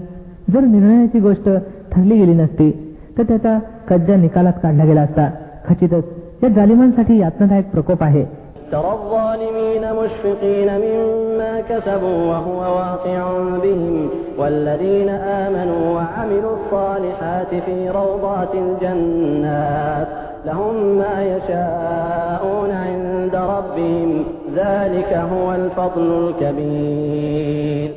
जर 0.53 0.61
निर्णयाची 0.61 1.19
गोष्ट 1.19 1.49
ठरली 1.93 2.19
गेली 2.19 2.33
नसती 2.33 2.71
तर 3.19 3.23
त्याचा 3.23 3.59
कज्जा 3.91 4.17
निकालात 4.17 4.53
काढला 4.63 4.85
गेला 4.85 5.01
असता 5.01 5.29
खचितच 5.69 6.05
या 6.43 6.49
जालिमांसाठी 6.49 7.19
यातनादायक 7.19 7.71
प्रकोप 7.71 8.03
आहे 8.03 8.25
ترى 8.73 8.93
الظالمين 8.93 9.85
مشفقين 10.01 10.69
مما 10.87 11.61
كسبوا 11.61 12.19
وهو 12.31 12.61
واقع 12.77 13.23
بهم 13.63 14.09
والذين 14.39 15.09
آمنوا 15.09 15.95
وعملوا 15.97 16.57
الصالحات 16.57 17.51
في 17.67 17.89
روضات 17.89 18.53
الجنات 18.55 20.09
لهم 20.47 20.75
ما 20.99 21.17
يشاءون 21.33 22.71
عند 22.71 23.35
ربهم 23.35 24.25
ذلك 24.57 25.13
هو 25.33 25.55
الفضل 25.55 26.09
الكبير 26.29 27.91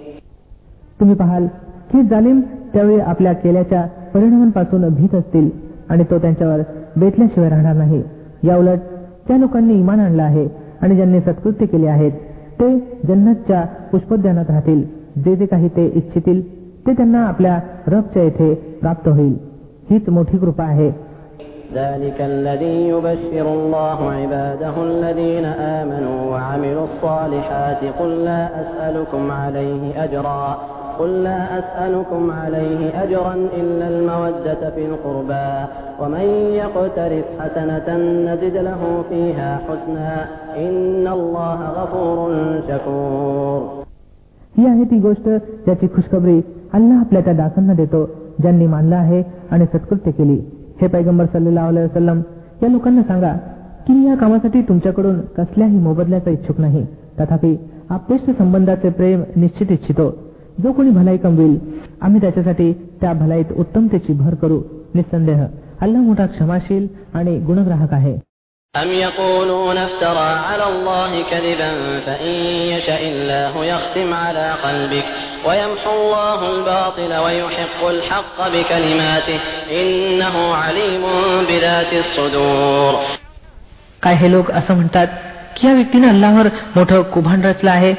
तुम्ही 1.00 1.16
पाहाल 1.16 1.48
की 1.92 2.04
जालिम 2.04 2.42
त्यावेळी 2.74 3.00
आपल्या 3.00 3.34
केल्याच्या 3.34 3.86
परिणामांपासून 4.14 4.90
भीत 4.90 5.16
असतील 5.16 5.50
आणि 5.90 6.04
तो 6.04 6.18
त्यांच्यावर 6.18 6.62
बेतल्याशिवाय 6.96 7.50
राहणार 7.50 7.76
नाही 7.76 8.02
या 8.44 8.58
उलट 8.58 8.80
त्या 9.28 9.38
लोकांनी 9.38 9.74
इमान 9.74 10.00
आणलं 10.00 10.24
आहे 10.24 10.48
आणि 10.82 10.96
ज्यांनी 10.96 11.20
सत्कृत्य 11.20 11.66
केले 11.66 11.88
आहेत 11.88 12.12
ते 12.60 12.70
जन्नतच्या 13.08 13.62
पुष्पोद्यानात 13.92 14.50
राहतील 14.50 14.84
जे 15.26 15.36
जे 15.36 15.46
काही 15.46 15.68
ते 15.68 15.86
इच्छितील 15.96 16.42
ते 16.88 16.94
त्यांना 16.94 17.26
आपल्या 17.28 17.60
रबच्या 17.88 18.24
येथे 18.24 18.54
प्राप्त 18.82 19.08
होईल 19.10 19.36
हीच 19.90 20.10
मोठी 20.10 20.38
कृपा 20.38 20.64
आहे 20.64 20.92
ذلك 21.76 22.20
الذي 22.22 22.78
يبشر 22.90 23.46
الله 23.54 24.00
عباده 24.12 24.76
الذين 24.84 25.46
آمنوا 25.80 26.20
وعملوا 26.32 26.86
الصالحات 26.86 27.82
قل 28.00 28.12
لا 28.26 28.42
أسألكم 28.62 29.24
عليه 29.32 30.04
أجرا 30.04 30.44
قل 31.00 31.24
لا 31.24 31.42
أسألكم 31.60 32.32
عليه 32.32 33.04
أجرا 33.04 33.36
إلا 33.60 33.88
المودة 33.88 34.62
في 34.70 34.86
القربى 34.86 35.50
ومن 36.02 36.26
يقترف 36.62 37.26
حسنة 37.40 37.88
نزد 38.28 38.56
له 38.60 38.82
فيها 39.10 39.50
حسنا 39.68 40.12
إن 40.58 41.08
الله 41.08 41.60
غفور 41.80 42.18
شكور 42.70 43.60
ही 44.58 44.66
आहे 44.66 44.84
ती 44.92 45.00
गोष्ट 45.00 45.28
ज्याची 45.66 45.88
खुशखबरी 45.96 46.40
अल्लाह 46.74 47.00
आपल्या 47.00 47.22
त्या 47.22 47.34
दासांना 47.34 47.74
देतो 47.74 48.06
ज्यांनी 48.42 48.68
मानलं 48.68 48.96
आहे 48.96 49.22
आणि 49.52 49.66
सत्कृत्य 49.74 50.12
केली 50.12 50.40
हे 50.82 50.88
पैगंबर 50.88 51.26
सल्लेला 51.34 51.66
वसलम 51.70 52.22
या 52.64 52.70
लोकांना 52.70 53.02
सांगा 53.08 53.34
की 53.88 53.94
मी 53.94 54.08
या 54.08 54.16
कामासाठी 54.18 54.62
तुमच्याकडून 54.70 55.20
कसल्याही 55.38 55.80
मोबदल्याचा 55.80 56.32
इच्छुक 56.32 56.60
नाही 56.60 56.86
तथापि 57.20 57.56
आप्तेष्ट 57.90 58.30
संबंधाचे 58.38 58.90
प्रेम 58.90 59.24
निश्चित 59.36 59.72
इच्छितो 59.72 60.10
जो 60.64 60.72
कोणी 60.72 60.90
भलाई 60.92 61.18
कमविल 61.18 61.58
आम्ही 62.02 62.22
त्याच्यासाठी 62.22 62.72
त्या 63.02 63.14
भलाईत 63.14 63.52
उत्तमतेची 63.56 64.14
भर 64.14 64.34
करू 64.42 64.62
निसंदेह 64.96 65.44
अल्लाह 65.82 66.02
मोठा 66.02 66.26
क्षमाशील 66.26 66.88
आणि 67.14 67.40
गुणग्राहक 67.48 67.94
आहे 67.94 68.16
أم 68.74 68.90
يقولون 68.92 69.78
افترى 69.78 70.30
على 70.48 70.64
الله 70.64 71.12
كذبا 71.32 71.72
فإن 72.06 72.34
يشاء 72.74 73.02
الله 73.04 73.54
يختم 73.66 74.14
على 74.14 74.48
قلبك 74.66 75.06
ويمحو 75.48 75.92
الله 75.92 76.40
الباطل 76.56 77.12
ويحق 77.26 77.80
الحق 77.86 78.38
بكلماته 78.48 79.40
إنه 79.82 80.36
عليم 80.56 81.04
بذات 81.50 81.92
الصدور 81.94 82.94
काय 84.04 84.16
हे 84.16 84.32
लोक 84.32 84.52
असं 84.52 84.74
म्हणतात 84.74 85.08
की 85.56 85.68
या 85.68 85.74
व्यक्तीने 85.74 86.08
अल्लावर 86.10 86.48
मोठं 86.76 87.02
कुभांड 87.14 87.46
रचलं 87.46 87.72
आहे 87.72 87.94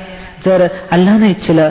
जर 0.46 0.66
अल्लानं 0.90 1.26
इच्छिलं 1.26 1.70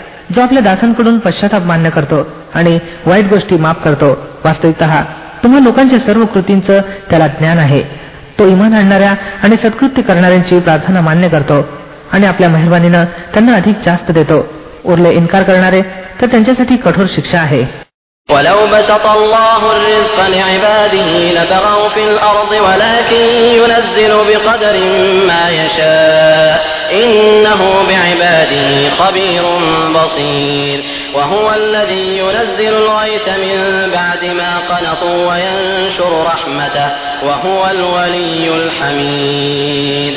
जो 0.34 0.42
आपल्या 0.42 0.62
दासांकडून 0.62 1.18
पश्चाताप 1.18 1.62
मान्य 1.62 1.90
करतो 1.90 2.26
आणि 2.54 2.78
वाईट 3.06 3.26
गोष्टी 3.26 3.56
माफ 3.56 3.82
करतो 3.84 4.10
वास्तविकत 4.44 4.82
तुम्हा 5.42 5.60
लोकांच्या 5.60 5.98
सर्व 5.98 6.24
कृतींचं 6.24 6.80
त्याला 7.10 7.26
ज्ञान 7.26 7.58
आहे 7.58 7.82
तो 8.38 8.48
इमान 8.48 8.74
आणणाऱ्या 8.74 9.14
आणि 9.42 9.56
सत्कृत्य 9.56 10.02
करणाऱ्यांची 10.02 10.58
प्रार्थना 10.58 11.00
मान्य 11.00 11.28
करतो 11.28 11.64
आणि 12.12 12.26
आपल्या 12.26 12.48
मेहरबानीनं 12.48 13.04
त्यांना 13.34 13.52
अधिक 13.52 13.76
जास्त 13.84 14.10
देतो 14.10 14.44
उरले 14.84 15.12
इन्कार 15.14 15.42
करणारे 15.42 15.82
तर 16.20 16.26
त्यांच्यासाठी 16.26 16.76
कठोर 16.76 17.06
शिक्षा 17.14 17.40
आहे 17.40 17.64
ولو 18.28 18.66
بسط 18.66 19.06
الله 19.08 19.60
الرزق 19.72 20.18
لعباده 20.28 21.10
لبغوا 21.32 21.88
في 21.88 22.02
الأرض 22.04 22.52
ولكن 22.66 23.22
ينزل 23.52 24.12
بقدر 24.28 24.76
ما 25.26 25.44
يشاء 25.50 26.56
إنه 26.92 27.60
بعباده 27.88 28.19
خبير 28.90 29.44
بصير 29.94 30.78
وهو 31.14 31.46
الذي 31.54 32.18
ينزل 32.18 32.74
الغيث 32.74 33.26
من 33.44 33.58
بعد 33.94 34.22
ما 34.40 34.52
قنطوا 34.70 35.18
وينشر 35.28 36.12
رحمته 36.26 36.88
وهو 37.26 37.60
الولي 37.70 38.48
الحميد 38.60 40.16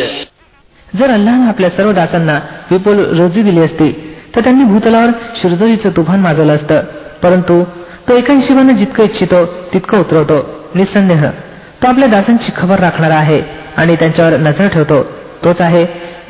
जर 0.99 1.09
अल्लानं 1.09 1.47
आपल्या 1.47 1.69
सर्व 1.69 1.91
दासांना 1.91 2.35
विपुल 2.71 2.97
रोजी 3.19 3.41
दिली 3.41 3.61
असती 3.63 3.89
तर 4.35 4.41
त्यांनी 4.43 4.63
भूतलावर 4.63 5.09
शिरजोरीचं 5.41 5.89
तुफान 5.97 6.19
माजवलं 6.19 6.55
असतं 6.55 6.79
परंतु 7.23 7.63
तो 8.07 8.17
एका 8.17 8.33
हिशोबानं 8.33 8.75
जितकं 8.75 9.03
इच्छितो 9.03 9.43
तितकं 9.73 9.99
उतरवतो 9.99 10.39
निसंदेह 10.75 11.25
तो 11.83 11.87
आपल्या 11.87 12.07
दासांची 12.07 12.51
खबर 12.57 12.79
राखणारा 12.79 13.15
आहे 13.15 13.41
आणि 13.77 13.95
त्यांच्यावर 13.95 14.37
नजर 14.47 14.67
ठेवतो 14.67 14.99
तोच 15.43 15.61
आहे 15.61 15.85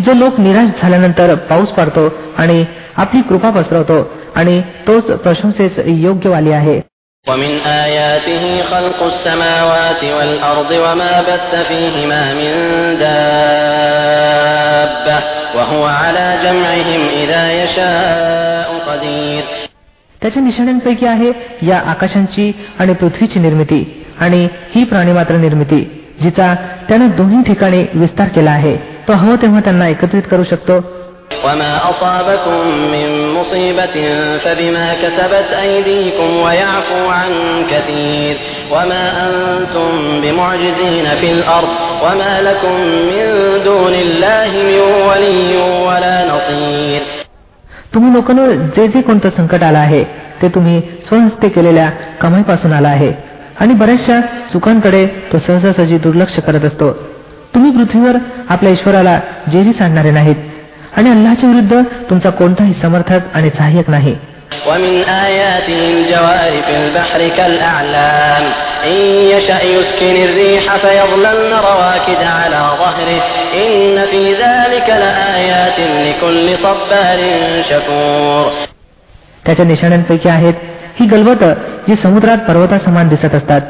जो 0.06 0.14
लोक 0.14 0.40
निराश 0.40 0.70
झाल्यानंतर 0.82 1.34
पाऊस 1.50 1.70
पाडतो 1.72 2.04
आणि 2.38 2.64
आपली 2.98 3.22
कृपा 3.22 3.50
पसरवतो 3.50 4.00
आणि 4.36 4.62
तोच 4.88 5.12
प्रशंसेस 5.24 5.80
योग्यवाली 5.88 6.52
आहे 6.52 6.80
ومن 7.26 7.54
آياته 7.66 8.44
خلق 8.72 9.00
السماوات 9.04 10.02
والأرض 10.18 10.72
وما 10.84 11.14
بث 11.22 11.52
فيهما 11.68 12.22
من 12.34 12.54
دابة 13.80 15.18
وهو 15.56 15.84
على 15.86 16.28
جمعهم 16.44 17.02
إذا 17.24 17.44
يشاء 17.54 18.70
قدير 18.90 19.44
त्याच्या 20.22 20.42
निशाण्यांपैकी 20.44 21.06
आहे 21.06 21.32
या 21.68 21.78
आकाशांची 21.86 22.52
आणि 22.80 22.94
पृथ्वीची 22.94 23.40
निर्मिती 23.40 23.82
आणि 24.20 24.48
ही 24.76 24.84
प्राणीमात्र 24.84 25.36
निर्मिती 25.36 25.82
जिचा 26.22 26.54
त्यानं 26.88 27.08
दोन्ही 27.18 27.44
ठिकाणी 27.44 27.86
विस्तार 27.94 28.28
केला 28.28 28.52
आहे 28.52 28.76
तो 29.08 29.14
हवं 29.14 29.36
तेव्हा 29.36 29.60
त्यांना 29.60 29.88
एकत्रित 29.88 30.26
करू 30.32 30.44
शकतो 30.44 30.82
وما 31.46 31.74
أصابكم 31.90 32.60
من 32.92 33.10
مصيبة 33.34 33.96
فبما 34.44 34.88
كسبت 34.94 35.50
أيديكم 35.62 36.30
ويعفو 36.46 37.10
عن 37.10 37.32
كثير 37.72 38.36
وما 38.72 39.04
أنتم 39.28 39.92
بمعجزين 40.22 41.06
في 41.22 41.32
الأرض 41.32 41.70
وما 42.04 42.34
لكم 42.42 42.74
من 43.10 43.28
دون 43.64 43.94
الله 43.96 44.52
من 44.70 44.82
ولي 45.10 45.58
ولا 45.88 46.18
نصير 46.34 47.02
तुम्ही 47.94 48.14
लोकांवर 48.14 48.50
जे 48.76 48.88
जे 48.88 49.02
कोणतं 49.02 49.30
संकट 49.38 49.64
आलं 49.64 49.78
आहे 49.78 50.04
ते 50.42 50.48
तुम्ही 50.56 50.82
स्वहस्ते 51.08 51.50
केलेल्या 51.50 51.90
कमाईपासून 52.22 52.74
आलं 52.74 52.88
आहे 52.88 53.12
आणि 53.60 53.74
बऱ्याचशा 53.74 54.20
चुकांकडे 54.52 55.06
तो 55.32 55.38
सहजासहजी 55.38 55.98
दुर्लक्ष 55.98 56.40
करत 56.40 56.66
असतो 56.66 56.92
तुम्ही 57.56 57.72
पृथ्वीवर 57.72 58.18
आपल्या 58.50 58.72
ईश्वराला 58.72 59.20
जेरी 59.52 59.74
सांडणारे 59.74 60.12
नाहीत 60.12 60.36
आणि 60.98 61.10
अल्लाच्या 61.10 61.50
विरुद्ध 61.50 61.82
तुमचा 62.10 62.30
कोणताही 62.30 62.74
समर्थक 62.82 63.36
आणि 63.36 63.50
सहाय्यक 63.50 63.90
नाही 63.90 64.16
ومن 64.68 65.04
آياته 65.28 65.80
الجوار 65.94 66.52
في 66.62 66.74
البحر 66.78 67.20
كالأعلام 67.38 68.44
إن 68.86 69.00
يشأ 69.34 69.62
يسكن 69.76 70.16
الريح 70.28 70.66
فيظللن 70.76 71.54
رواكد 71.54 72.22
على 72.40 72.62
ظهره 72.80 73.22
إن 73.56 73.96
في 74.12 74.24
ذلك 74.34 74.88
لآيات 74.90 75.80
لكل 76.08 76.48
صبار 76.58 77.20
شكور 77.70 78.50
त्याच्या 79.46 79.66
निशाण्यांपैकी 79.66 80.30
आहेत 80.30 80.54
ही 81.00 81.06
गलबत 81.06 81.44
जी 81.88 81.96
समुद्रात 81.96 82.38
पर्वतासमान 82.38 83.08
दिसत 83.08 83.36
असतात 83.36 83.62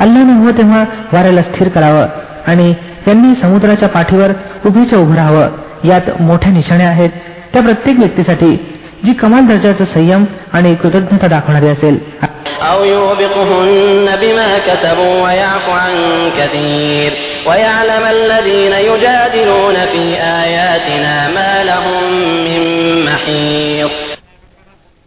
अल्लानं 0.00 0.32
हवं 0.32 0.58
तेव्हा 0.58 0.84
वाऱ्याला 1.12 1.42
स्थिर 1.42 1.68
करावं 1.68 2.06
आणि 2.46 2.72
यांनी 3.07 3.41
समुद्राच्या 3.41 3.89
पाठीवर 3.89 4.31
उभीच 4.65 4.93
उभं 4.93 5.15
राहावं. 5.15 5.47
यात 5.83 6.21
मोठ्या 6.21 6.51
निशाण्या 6.51 6.87
आहेत. 6.87 7.09
त्या 7.53 7.61
प्रत्येक 7.61 7.99
व्यक्तीसाठी 7.99 8.75
जी 9.05 9.13
कमाल 9.13 9.45
दर्जाचा 9.47 9.85
संयम 9.85 10.25
आणि 10.53 10.75
कृतज्ञता 10.75 11.27
दाखवणारी 11.27 11.67
असेल. 11.67 11.99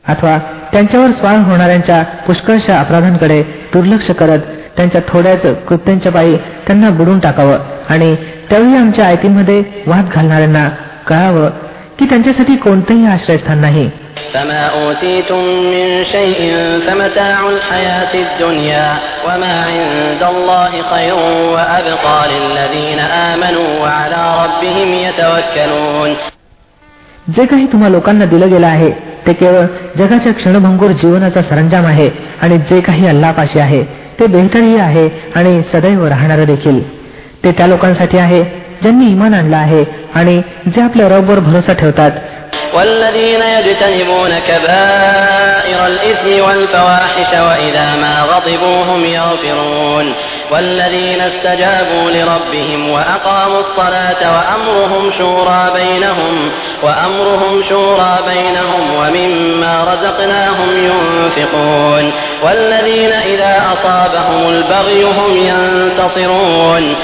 अथवा 0.08 0.38
त्यांच्यावर 0.72 1.10
स्वार 1.10 1.38
होणाऱ्यांच्या 1.38 2.02
पुष्कळशा 2.02 2.80
अपराधांकडे 2.80 3.42
दुर्लक्ष 3.42 4.10
करत 4.10 4.38
त्यांच्या 4.78 5.00
थोड्याच 5.08 5.46
कृत्यांच्यापायी 5.68 6.36
त्यांना 6.36 6.90
बुडवून 6.90 7.18
टाकावं 7.18 7.58
आणि 7.88 8.16
त्यावेळी 8.50 8.76
आमच्या 8.76 9.06
आयतींमध्ये 9.06 9.62
वाद 9.86 10.08
घालणाऱ्यांना 10.12 10.68
कळावं 11.06 11.50
की 11.98 12.04
त्यांच्यासाठी 12.04 12.56
कोणतंही 12.56 13.06
आश्रयस्थान 13.06 13.58
नाही. 13.58 13.90
जे 27.36 27.44
काही 27.46 27.66
तुम्हा 27.66 27.88
लोकांना 27.88 28.24
दिलं 28.24 28.50
गेलं 28.50 28.66
आहे 28.66 29.07
ते 29.28 29.32
केवळ 29.32 29.64
जगाच्या 29.98 30.32
क्षणभंगूर 30.32 30.92
जीवनाचा 30.92 31.42
सरंजाम 31.42 31.86
आहे 31.86 32.08
आणि 32.42 32.58
जे 32.58 32.80
काही 32.80 33.06
अल्लापाशी 33.06 33.58
आहे 33.58 33.82
ते 34.20 34.26
बेहतरही 34.26 34.76
आहे 34.76 35.08
आणि 35.34 35.60
सदैव 35.72 36.06
राहणार 36.06 36.44
देखील. 36.44 36.80
ते 37.44 37.50
त्या 37.52 37.66
लोकांसाठी 37.66 38.18
आहे 38.18 38.42
ज्यांनी 38.81 39.11
इमान 39.11 39.33
आणलं 39.33 39.57
आहे 39.57 39.83
आणि 40.15 40.41
जे 40.67 40.81
आपल्या 40.81 41.07
रबवर 41.09 41.39
भरोसा 41.39 41.73
ठेवतात 41.73 42.11
والذين 42.73 43.41
يجتنبون 43.41 44.39
كبائر 44.49 45.85
الإثم 45.85 46.45
والفواحش 46.45 47.31
وإذا 47.33 47.95
ما 47.95 48.21
غضبوا 48.21 48.83
هم 48.83 49.05
يغفرون 49.05 50.13
والذين 50.51 51.21
استجابوا 51.21 52.11
لربهم 52.11 52.89
وأقاموا 52.89 53.59
الصلاة 53.59 54.21
وأمرهم 54.35 55.11
شورى 55.17 55.71
بينهم 55.73 56.51
وأمرهم 56.83 57.63
شورى 57.69 58.17
بينهم 58.27 58.95
ومما 58.99 59.83
رزقناهم 59.93 60.69
ينفقون 60.89 62.11
والذين 62.43 63.11
إذا 63.11 63.61
أصابهم 63.73 64.49
البغي 64.49 65.03
هم 65.03 65.37
ينتصرون 65.37 66.95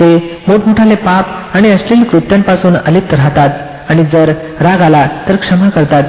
जे 0.00 0.16
मोठमोठाले 0.48 0.94
पाप 0.94 1.56
आणि 1.56 1.70
अश्लील 1.70 2.02
कृत्यांपासून 2.04 2.76
अलिप्त 2.76 3.14
राहतात 3.14 3.50
आणि 3.88 4.04
जर 4.04 4.32
राग 4.60 4.80
आला 4.82 5.06
तर 5.28 5.36
क्षमा 5.36 5.68
करतात 5.68 6.02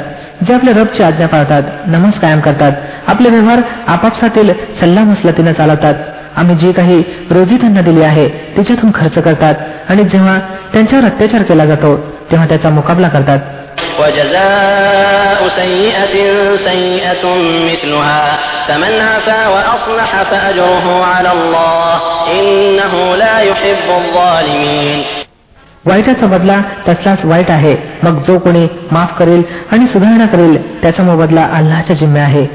जे 0.47 0.53
आपल्या 0.53 0.73
रबची 0.73 1.03
आज्ञा 1.03 1.27
पाळतात 1.27 1.63
नमाज 1.87 2.19
कायम 2.19 2.39
करतात 2.39 2.71
आपले 3.07 3.29
व्यवहार 3.29 3.61
आपापसातील 3.87 4.51
सल्ला 4.79 5.03
मसलतीनं 5.03 5.53
चालवतात 5.53 5.93
आम्ही 6.35 6.55
जी 6.55 6.71
काही 6.71 7.01
रोजी 7.31 7.57
त्यांना 7.57 7.81
दिली 7.81 8.01
आहे 8.01 8.27
तिच्यातून 8.57 8.91
खर्च 8.95 9.17
करतात 9.19 9.55
आणि 9.89 10.03
जेव्हा 10.03 10.37
त्यांच्यावर 10.73 11.05
अत्याचार 11.05 11.43
केला 11.43 11.65
जातो 11.65 11.95
तेव्हा 12.31 12.47
त्याचा 12.47 12.69
मुकाबला 12.69 13.07
करतात 13.07 13.39
وجزاء 13.99 15.47
سيئة 15.47 16.15
سيئة 16.57 17.23
مثلها 17.65 18.37
فمن 18.67 18.93
عفا 19.01 19.47
وأصلح 19.47 20.23
فأجره 20.23 21.05
على 21.05 21.31
الله 21.31 21.93
إنه 22.39 23.15
لا 23.15 23.39
يحب 23.39 23.87
الظالمين 24.01 24.99
वाईटाचा 25.89 26.27
बदला 26.27 26.55
तसलाच 26.87 27.25
वाईट 27.25 27.49
आहे 27.51 27.73
मग 28.03 28.15
जो 28.27 28.37
कोणी 28.45 28.65
माफ 28.91 29.17
करेल 29.19 29.43
आणि 29.71 29.85
सुधारणा 29.93 30.25
करेल 30.33 30.55
त्याचा 30.81 31.03
मोबदला 31.03 31.43
अल्लाच्या 31.57 31.95
जिम्मे 31.95 32.19
आहे 32.19 32.45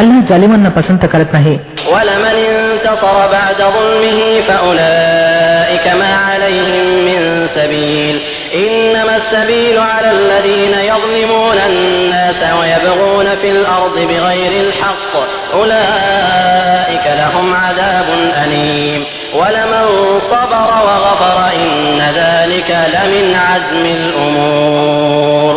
अल्लाह 0.00 0.20
जालिमांना 0.28 0.68
पसंत 0.78 1.06
करत 1.12 1.32
नाही 1.32 1.58
ولمن 1.92 2.36
انتصر 2.48 3.16
بعد 3.32 3.58
ظلمه 3.76 4.20
فأولئك 4.48 5.86
ما 6.00 6.12
عليهم 6.28 6.86
من 7.08 7.20
سبيل 7.54 8.16
إنما 8.54 9.16
السبيل 9.16 9.78
على 9.78 10.10
الذين 10.10 10.74
يظلمون 10.92 11.58
الناس 11.70 12.40
ويبغون 12.60 13.28
في 13.42 13.50
الأرض 13.50 13.94
بغير 14.10 14.52
الحق 14.66 15.12
أولئك 15.54 17.06
لهم 17.20 17.46
عذاب 17.54 18.08
أليم 18.44 19.00
ولمن 19.34 19.86
صبر 20.30 20.70
وغفر 20.86 21.38
إن 21.56 22.00
ذلك 22.20 22.70
لمن 22.94 23.26
عزم 23.46 23.84
الأمور 23.98 25.52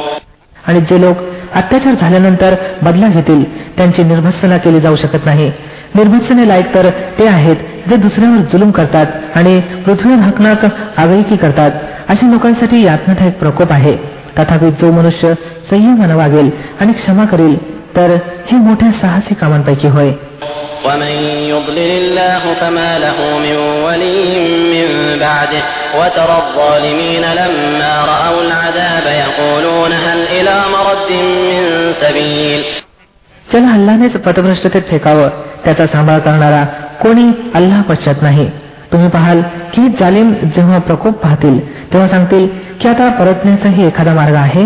आणि 0.67 0.79
जे 0.89 0.97
लोक 1.01 1.17
अत्याचार 1.55 1.93
झाल्यानंतर 2.01 2.53
बदला 2.81 3.07
घेतील 3.07 3.43
त्यांची 3.77 4.03
निर्भत्सना 4.03 4.57
केली 4.57 4.79
जाऊ 4.79 4.95
शकत 4.95 5.25
नाही 5.25 5.47
निर्भत्सने 5.95 6.47
लायक 6.47 6.73
तर 6.75 6.89
ते 7.19 7.27
आहेत 7.27 7.55
जे 7.89 7.95
दुसऱ्यावर 8.05 8.41
जुलूम 8.51 8.71
करतात 8.71 9.37
आणि 9.37 9.59
पृथ्वीवर 9.85 10.19
हकनाक 10.27 10.65
आगळीकी 10.97 11.35
करतात 11.35 11.71
अशा 12.09 12.27
लोकांसाठी 12.31 12.83
यातनादायक 12.83 13.37
प्रकोप 13.39 13.71
आहे 13.71 13.95
तथापि 14.37 14.69
जो 14.81 14.91
मनुष्य 14.91 15.33
संयमानं 15.69 16.15
वागेल 16.15 16.49
आणि 16.81 16.93
क्षमा 16.93 17.25
करेल 17.25 17.55
तर 17.95 18.15
हे 18.51 18.57
मोठ्या 18.67 18.91
साहसी 19.01 19.35
कामांपैकी 19.41 19.87
होय 19.87 20.11
ومن 20.85 21.13
يضلل 21.53 21.91
الله 22.01 22.43
فما 22.61 22.91
له 22.99 23.17
من 23.45 23.55
ولي 23.85 24.21
من 24.73 24.87
بعده 25.19 25.63
وترى 25.99 26.37
الظالمين 26.43 27.23
لما 27.39 27.93
رأوا 28.13 28.41
العذاب 28.41 29.05
يقولون 29.25 29.91
هل 30.05 30.19
إلى 30.37 30.55
مرد 30.75 31.09
من 31.49 31.63
سبيل 32.01 32.61
ज्याला 33.51 33.71
अल्लानेच 33.73 34.13
पथभ्रष्टतेत 34.25 34.81
फेकावं 34.89 35.29
त्याचा 35.65 35.85
सांभाळ 35.87 36.19
करणारा 36.19 36.63
कोणी 37.01 37.27
अल्लाह 37.55 37.81
पश्चात 37.89 38.21
नाही 38.21 38.47
तुम्ही 38.91 39.09
पाहाल 39.09 39.41
की 39.73 39.81
जालिम 39.99 40.31
जेव्हा 40.55 40.77
प्रकोप 40.87 41.13
पाहतील 41.23 41.59
तेव्हा 41.93 42.07
सांगतील 42.09 42.47
की 42.81 42.87
आता 42.89 43.09
परतण्याचाही 43.19 43.85
एखादा 43.87 44.13
मार्ग 44.13 44.35
आहे 44.35 44.65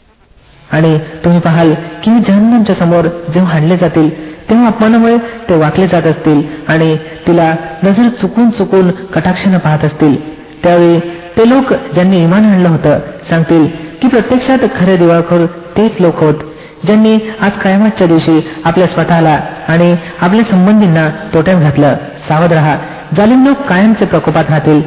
आणि 0.71 0.97
तुम्ही 0.97 1.39
पाहाल 1.39 1.73
की 2.03 2.11
जहन्नमच्या 2.27 2.75
समोर 2.75 3.05
जेव्हा 3.05 3.53
हाणले 3.53 3.77
जातील 3.77 4.31
तेव्हा 4.49 4.67
अपमानामुळे 4.67 5.17
ते 5.17 5.55
वाकले 5.55 5.87
जात 5.87 6.03
असतील 6.03 6.41
आणि 6.67 6.97
तिला 7.27 7.55
नजर 7.83 8.07
चुकून 8.09 8.49
चुकून 8.49 8.91
कटाक्षानं 8.91 9.57
पाहत 9.57 9.85
असतील. 9.85 10.39
त्यावेळी 10.63 10.99
ते 11.37 11.49
लोक 11.49 11.73
ज्यांनी 11.73 12.23
इमान 12.23 12.45
आणलं 12.45 12.69
होतं 12.69 12.99
सांगतील 13.29 13.67
की 14.01 14.07
प्रत्यक्षात 14.07 14.57
खरे 14.79 14.97
दिवाळखोर 14.97 15.45
तेच 15.45 15.91
लोक 15.99 16.23
होत 16.23 16.35
ज्यांनी 16.83 17.17
आज 17.41 17.51
कायमातच्या 17.51 18.07
दिवशी 18.07 18.49
आपल्या 18.65 18.87
स्वतःला 18.87 19.39
आणि 19.67 19.97
आपल्या 20.21 20.43
संबंधींना 20.43 21.09
तोट्यात 21.33 21.61
घातलं. 21.61 21.95
सावध 22.27 22.53
रहा. 22.53 22.77
जालिम 23.17 23.47
लोक 23.47 23.57
कायमचे 23.57 24.05
प्रकोपात 24.05 24.43
राहतील. 24.49 24.81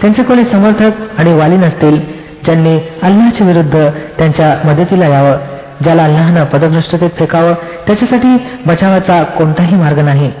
त्यांचे 0.00 0.22
कोणी 0.22 0.44
समर्थक 0.44 1.18
आणि 1.18 1.32
वाली 1.32 1.56
नसतील 1.56 2.00
ज्यांनी 2.44 2.78
अल्लाच्या 3.02 3.46
विरुद्ध 3.46 3.88
त्यांच्या 4.18 4.58
मदतीला 4.64 5.06
यावं 5.06 5.36
ज्याला 5.82 6.02
अल्लाहनं 6.04 6.44
पदभ्रष्टतेत 6.44 7.10
फेकावं 7.18 7.54
त्याच्यासाठी 7.86 8.36
बचावाचा 8.66 9.22
कोणताही 9.22 9.76
मार्ग 9.76 9.98
नाही. 9.98 10.32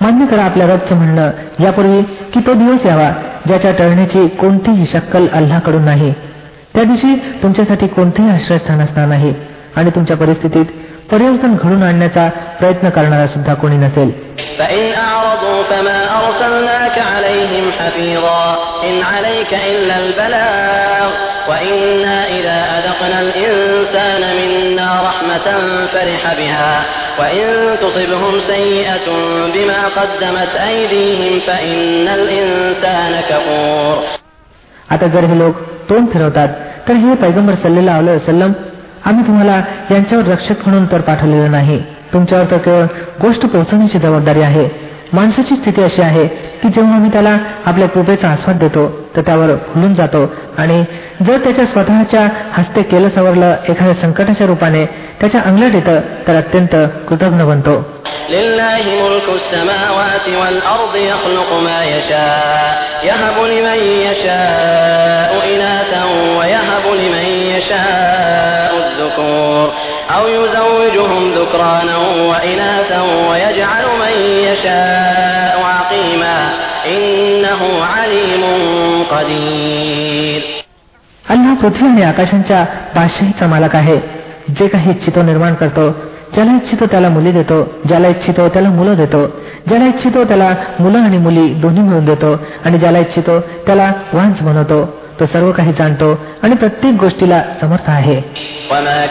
मान्य 0.00 0.26
करा 0.26 0.44
आपल्या 0.44 0.66
रबचं 0.66 0.96
म्हणणं. 0.96 1.30
यापूर्वी 1.60 2.02
की 2.02 2.40
तो 2.40 2.54
दिवस 2.54 2.86
यावा 2.86 3.10
ज्याच्या 3.46 3.72
टळण्याची 3.72 4.28
कोणतीही 4.28 4.86
शक्कल 4.86 5.26
अल्लाकडून 5.32 5.82
नाही. 5.82 6.14
त्या 6.74 6.84
दिवशी 6.84 7.14
तुमच्यासाठी 7.42 7.86
कोणतेही 7.86 8.30
आश्रयस्थान 8.30 8.80
असणार 8.80 9.06
नाही 9.06 9.34
आणि 9.76 9.90
तुमच्या 9.90 10.16
परिस्थितीत 10.16 10.66
परिवर्तन 11.10 11.56
घडून 11.62 11.82
आणण्याचा 11.82 12.28
प्रयत्न 12.28 12.88
करणारा 12.88 13.26
सुद्धा 13.26 13.54
कोणी 13.54 13.76
नसेल. 13.76 14.12
فإن 18.77 19.01
أعرضوا 19.01 19.03
فما 19.03 19.03
أرسلناك 19.03 19.03
عليهم 19.03 19.03
حفيظا 19.03 19.03
إن 19.03 19.03
عليك 19.03 19.53
إلا 19.53 19.99
البلاغ 19.99 21.11
وإنا 21.49 22.27
إذا 22.27 22.79
أذقنا 22.79 23.21
الإنسان 23.21 24.21
منا 24.35 25.01
رحمة 25.01 25.47
فرح 25.87 26.33
بها 26.33 26.83
وإن 27.19 27.75
تصبهم 27.81 28.39
سيئة 28.39 29.07
بما 29.53 29.87
قدمت 29.87 30.55
أيديهم 30.55 31.39
فإن 31.39 32.07
الإنسان 32.07 33.21
كفور 33.29 34.03
आता 34.91 35.07
जर 35.07 35.25
हे 35.25 35.39
लोक 35.39 35.55
तोंड 35.89 36.09
फिरवतात 36.13 36.49
तर 36.87 36.93
हे 36.93 37.15
पैगंबर 37.15 37.53
सल्लेला 37.53 37.99
वसलम 37.99 38.51
आम्ही 39.05 39.27
तुम्हाला 39.27 39.61
यांच्यावर 39.91 40.25
रक्षक 40.25 40.67
म्हणून 40.67 40.91
तर 40.91 41.01
पाठवलेलं 41.01 41.51
नाही 41.51 41.83
तुमच्यावर 42.13 42.45
तर 42.51 42.57
केवळ 42.57 42.83
गोष्ट 43.21 43.45
पोहोचवण्याची 43.45 43.99
जबाबदारी 43.99 44.41
आहे 44.41 44.86
माणसाची 45.13 45.55
स्थिती 45.55 45.81
अशी 45.83 46.01
आहे 46.01 46.27
की 46.61 46.69
जेव्हा 46.69 46.95
आम्ही 46.95 47.11
त्याला 47.11 47.37
आपल्या 47.65 47.87
कृपेचा 47.87 48.27
आस्वाद 48.27 48.57
देतो 48.59 48.87
तर 49.15 49.21
त्यावर 49.21 49.55
फुलून 49.73 49.93
जातो 49.93 50.25
आणि 50.57 50.83
जर 51.27 51.37
त्याच्या 51.37 51.65
स्वतःच्या 51.65 52.27
हस्ते 52.53 52.81
केलं 52.81 53.09
सवरलं 53.09 53.55
एखाद्या 53.69 53.95
संकटाच्या 54.01 54.47
रूपाने 54.47 54.85
त्याच्या 55.19 55.41
अंगलट 55.41 55.75
येतं 55.75 55.99
तर 56.27 56.35
अत्यंत 56.35 56.75
कृतज्ञ 57.07 57.43
बनतो 57.43 57.75
لله 58.29 58.83
ملك 59.03 59.27
السماوات 59.35 60.27
والأرض 60.39 60.95
يخلق 60.95 61.49
ما 61.63 61.79
يشاء 61.85 62.71
يهب 63.03 63.37
لمن 63.43 63.79
يشاء 64.07 65.31
إناثا 65.53 66.03
ويهب 66.37 66.85
لمن 67.01 67.25
يشاء 67.55 68.71
الذكور 68.83 69.67
أو 70.15 70.23
يزوجهم 70.27 71.33
ذكرانا 71.33 71.97
وإناثا 72.29 73.01
ويجعل 73.29 73.85
من 73.99 74.13
يشاء 74.49 74.96
قدير 79.17 80.41
अल्लाह 81.23 81.53
पृथ्वी 81.53 81.87
आणि 81.87 82.01
आकाशांच्या 82.03 82.63
बादशाहीचा 82.95 83.47
मालक 83.47 83.75
आहे 83.75 83.95
जे 84.49 84.67
काही 84.67 84.89
इच्छितो 84.91 85.21
निर्माण 85.21 85.53
करतो 85.53 85.89
ज्याला 86.33 86.51
इच्छितो 86.55 86.85
त्याला 86.85 87.09
मुली 87.09 87.31
देतो 87.31 87.61
ज्याला 87.85 88.07
इच्छितो 88.07 88.47
त्याला 88.47 88.69
मुलं 88.69 88.95
देतो 88.95 89.25
ज्याला 89.67 89.85
इच्छितो 89.85 90.23
त्याला 90.23 90.49
मुलं 90.79 90.99
आणि 90.99 91.17
मुली 91.17 91.47
दोन्ही 91.61 91.83
मिळून 91.83 92.05
देतो 92.05 92.33
आणि 92.65 92.77
ज्याला 92.77 92.99
इच्छितो 92.99 93.39
त्याला 93.65 93.91
वांस 94.13 94.41
बनवतो 94.41 94.83
तो 95.19 95.25
सर्व 95.25 95.51
काही 95.51 95.73
जाणतो 95.73 96.11
आणि 96.43 96.55
प्रत्येक 96.55 96.95
गोष्टीला 96.95 97.41
समर्थ 97.61 97.89
आहे 97.89 98.21
وما 98.71 99.05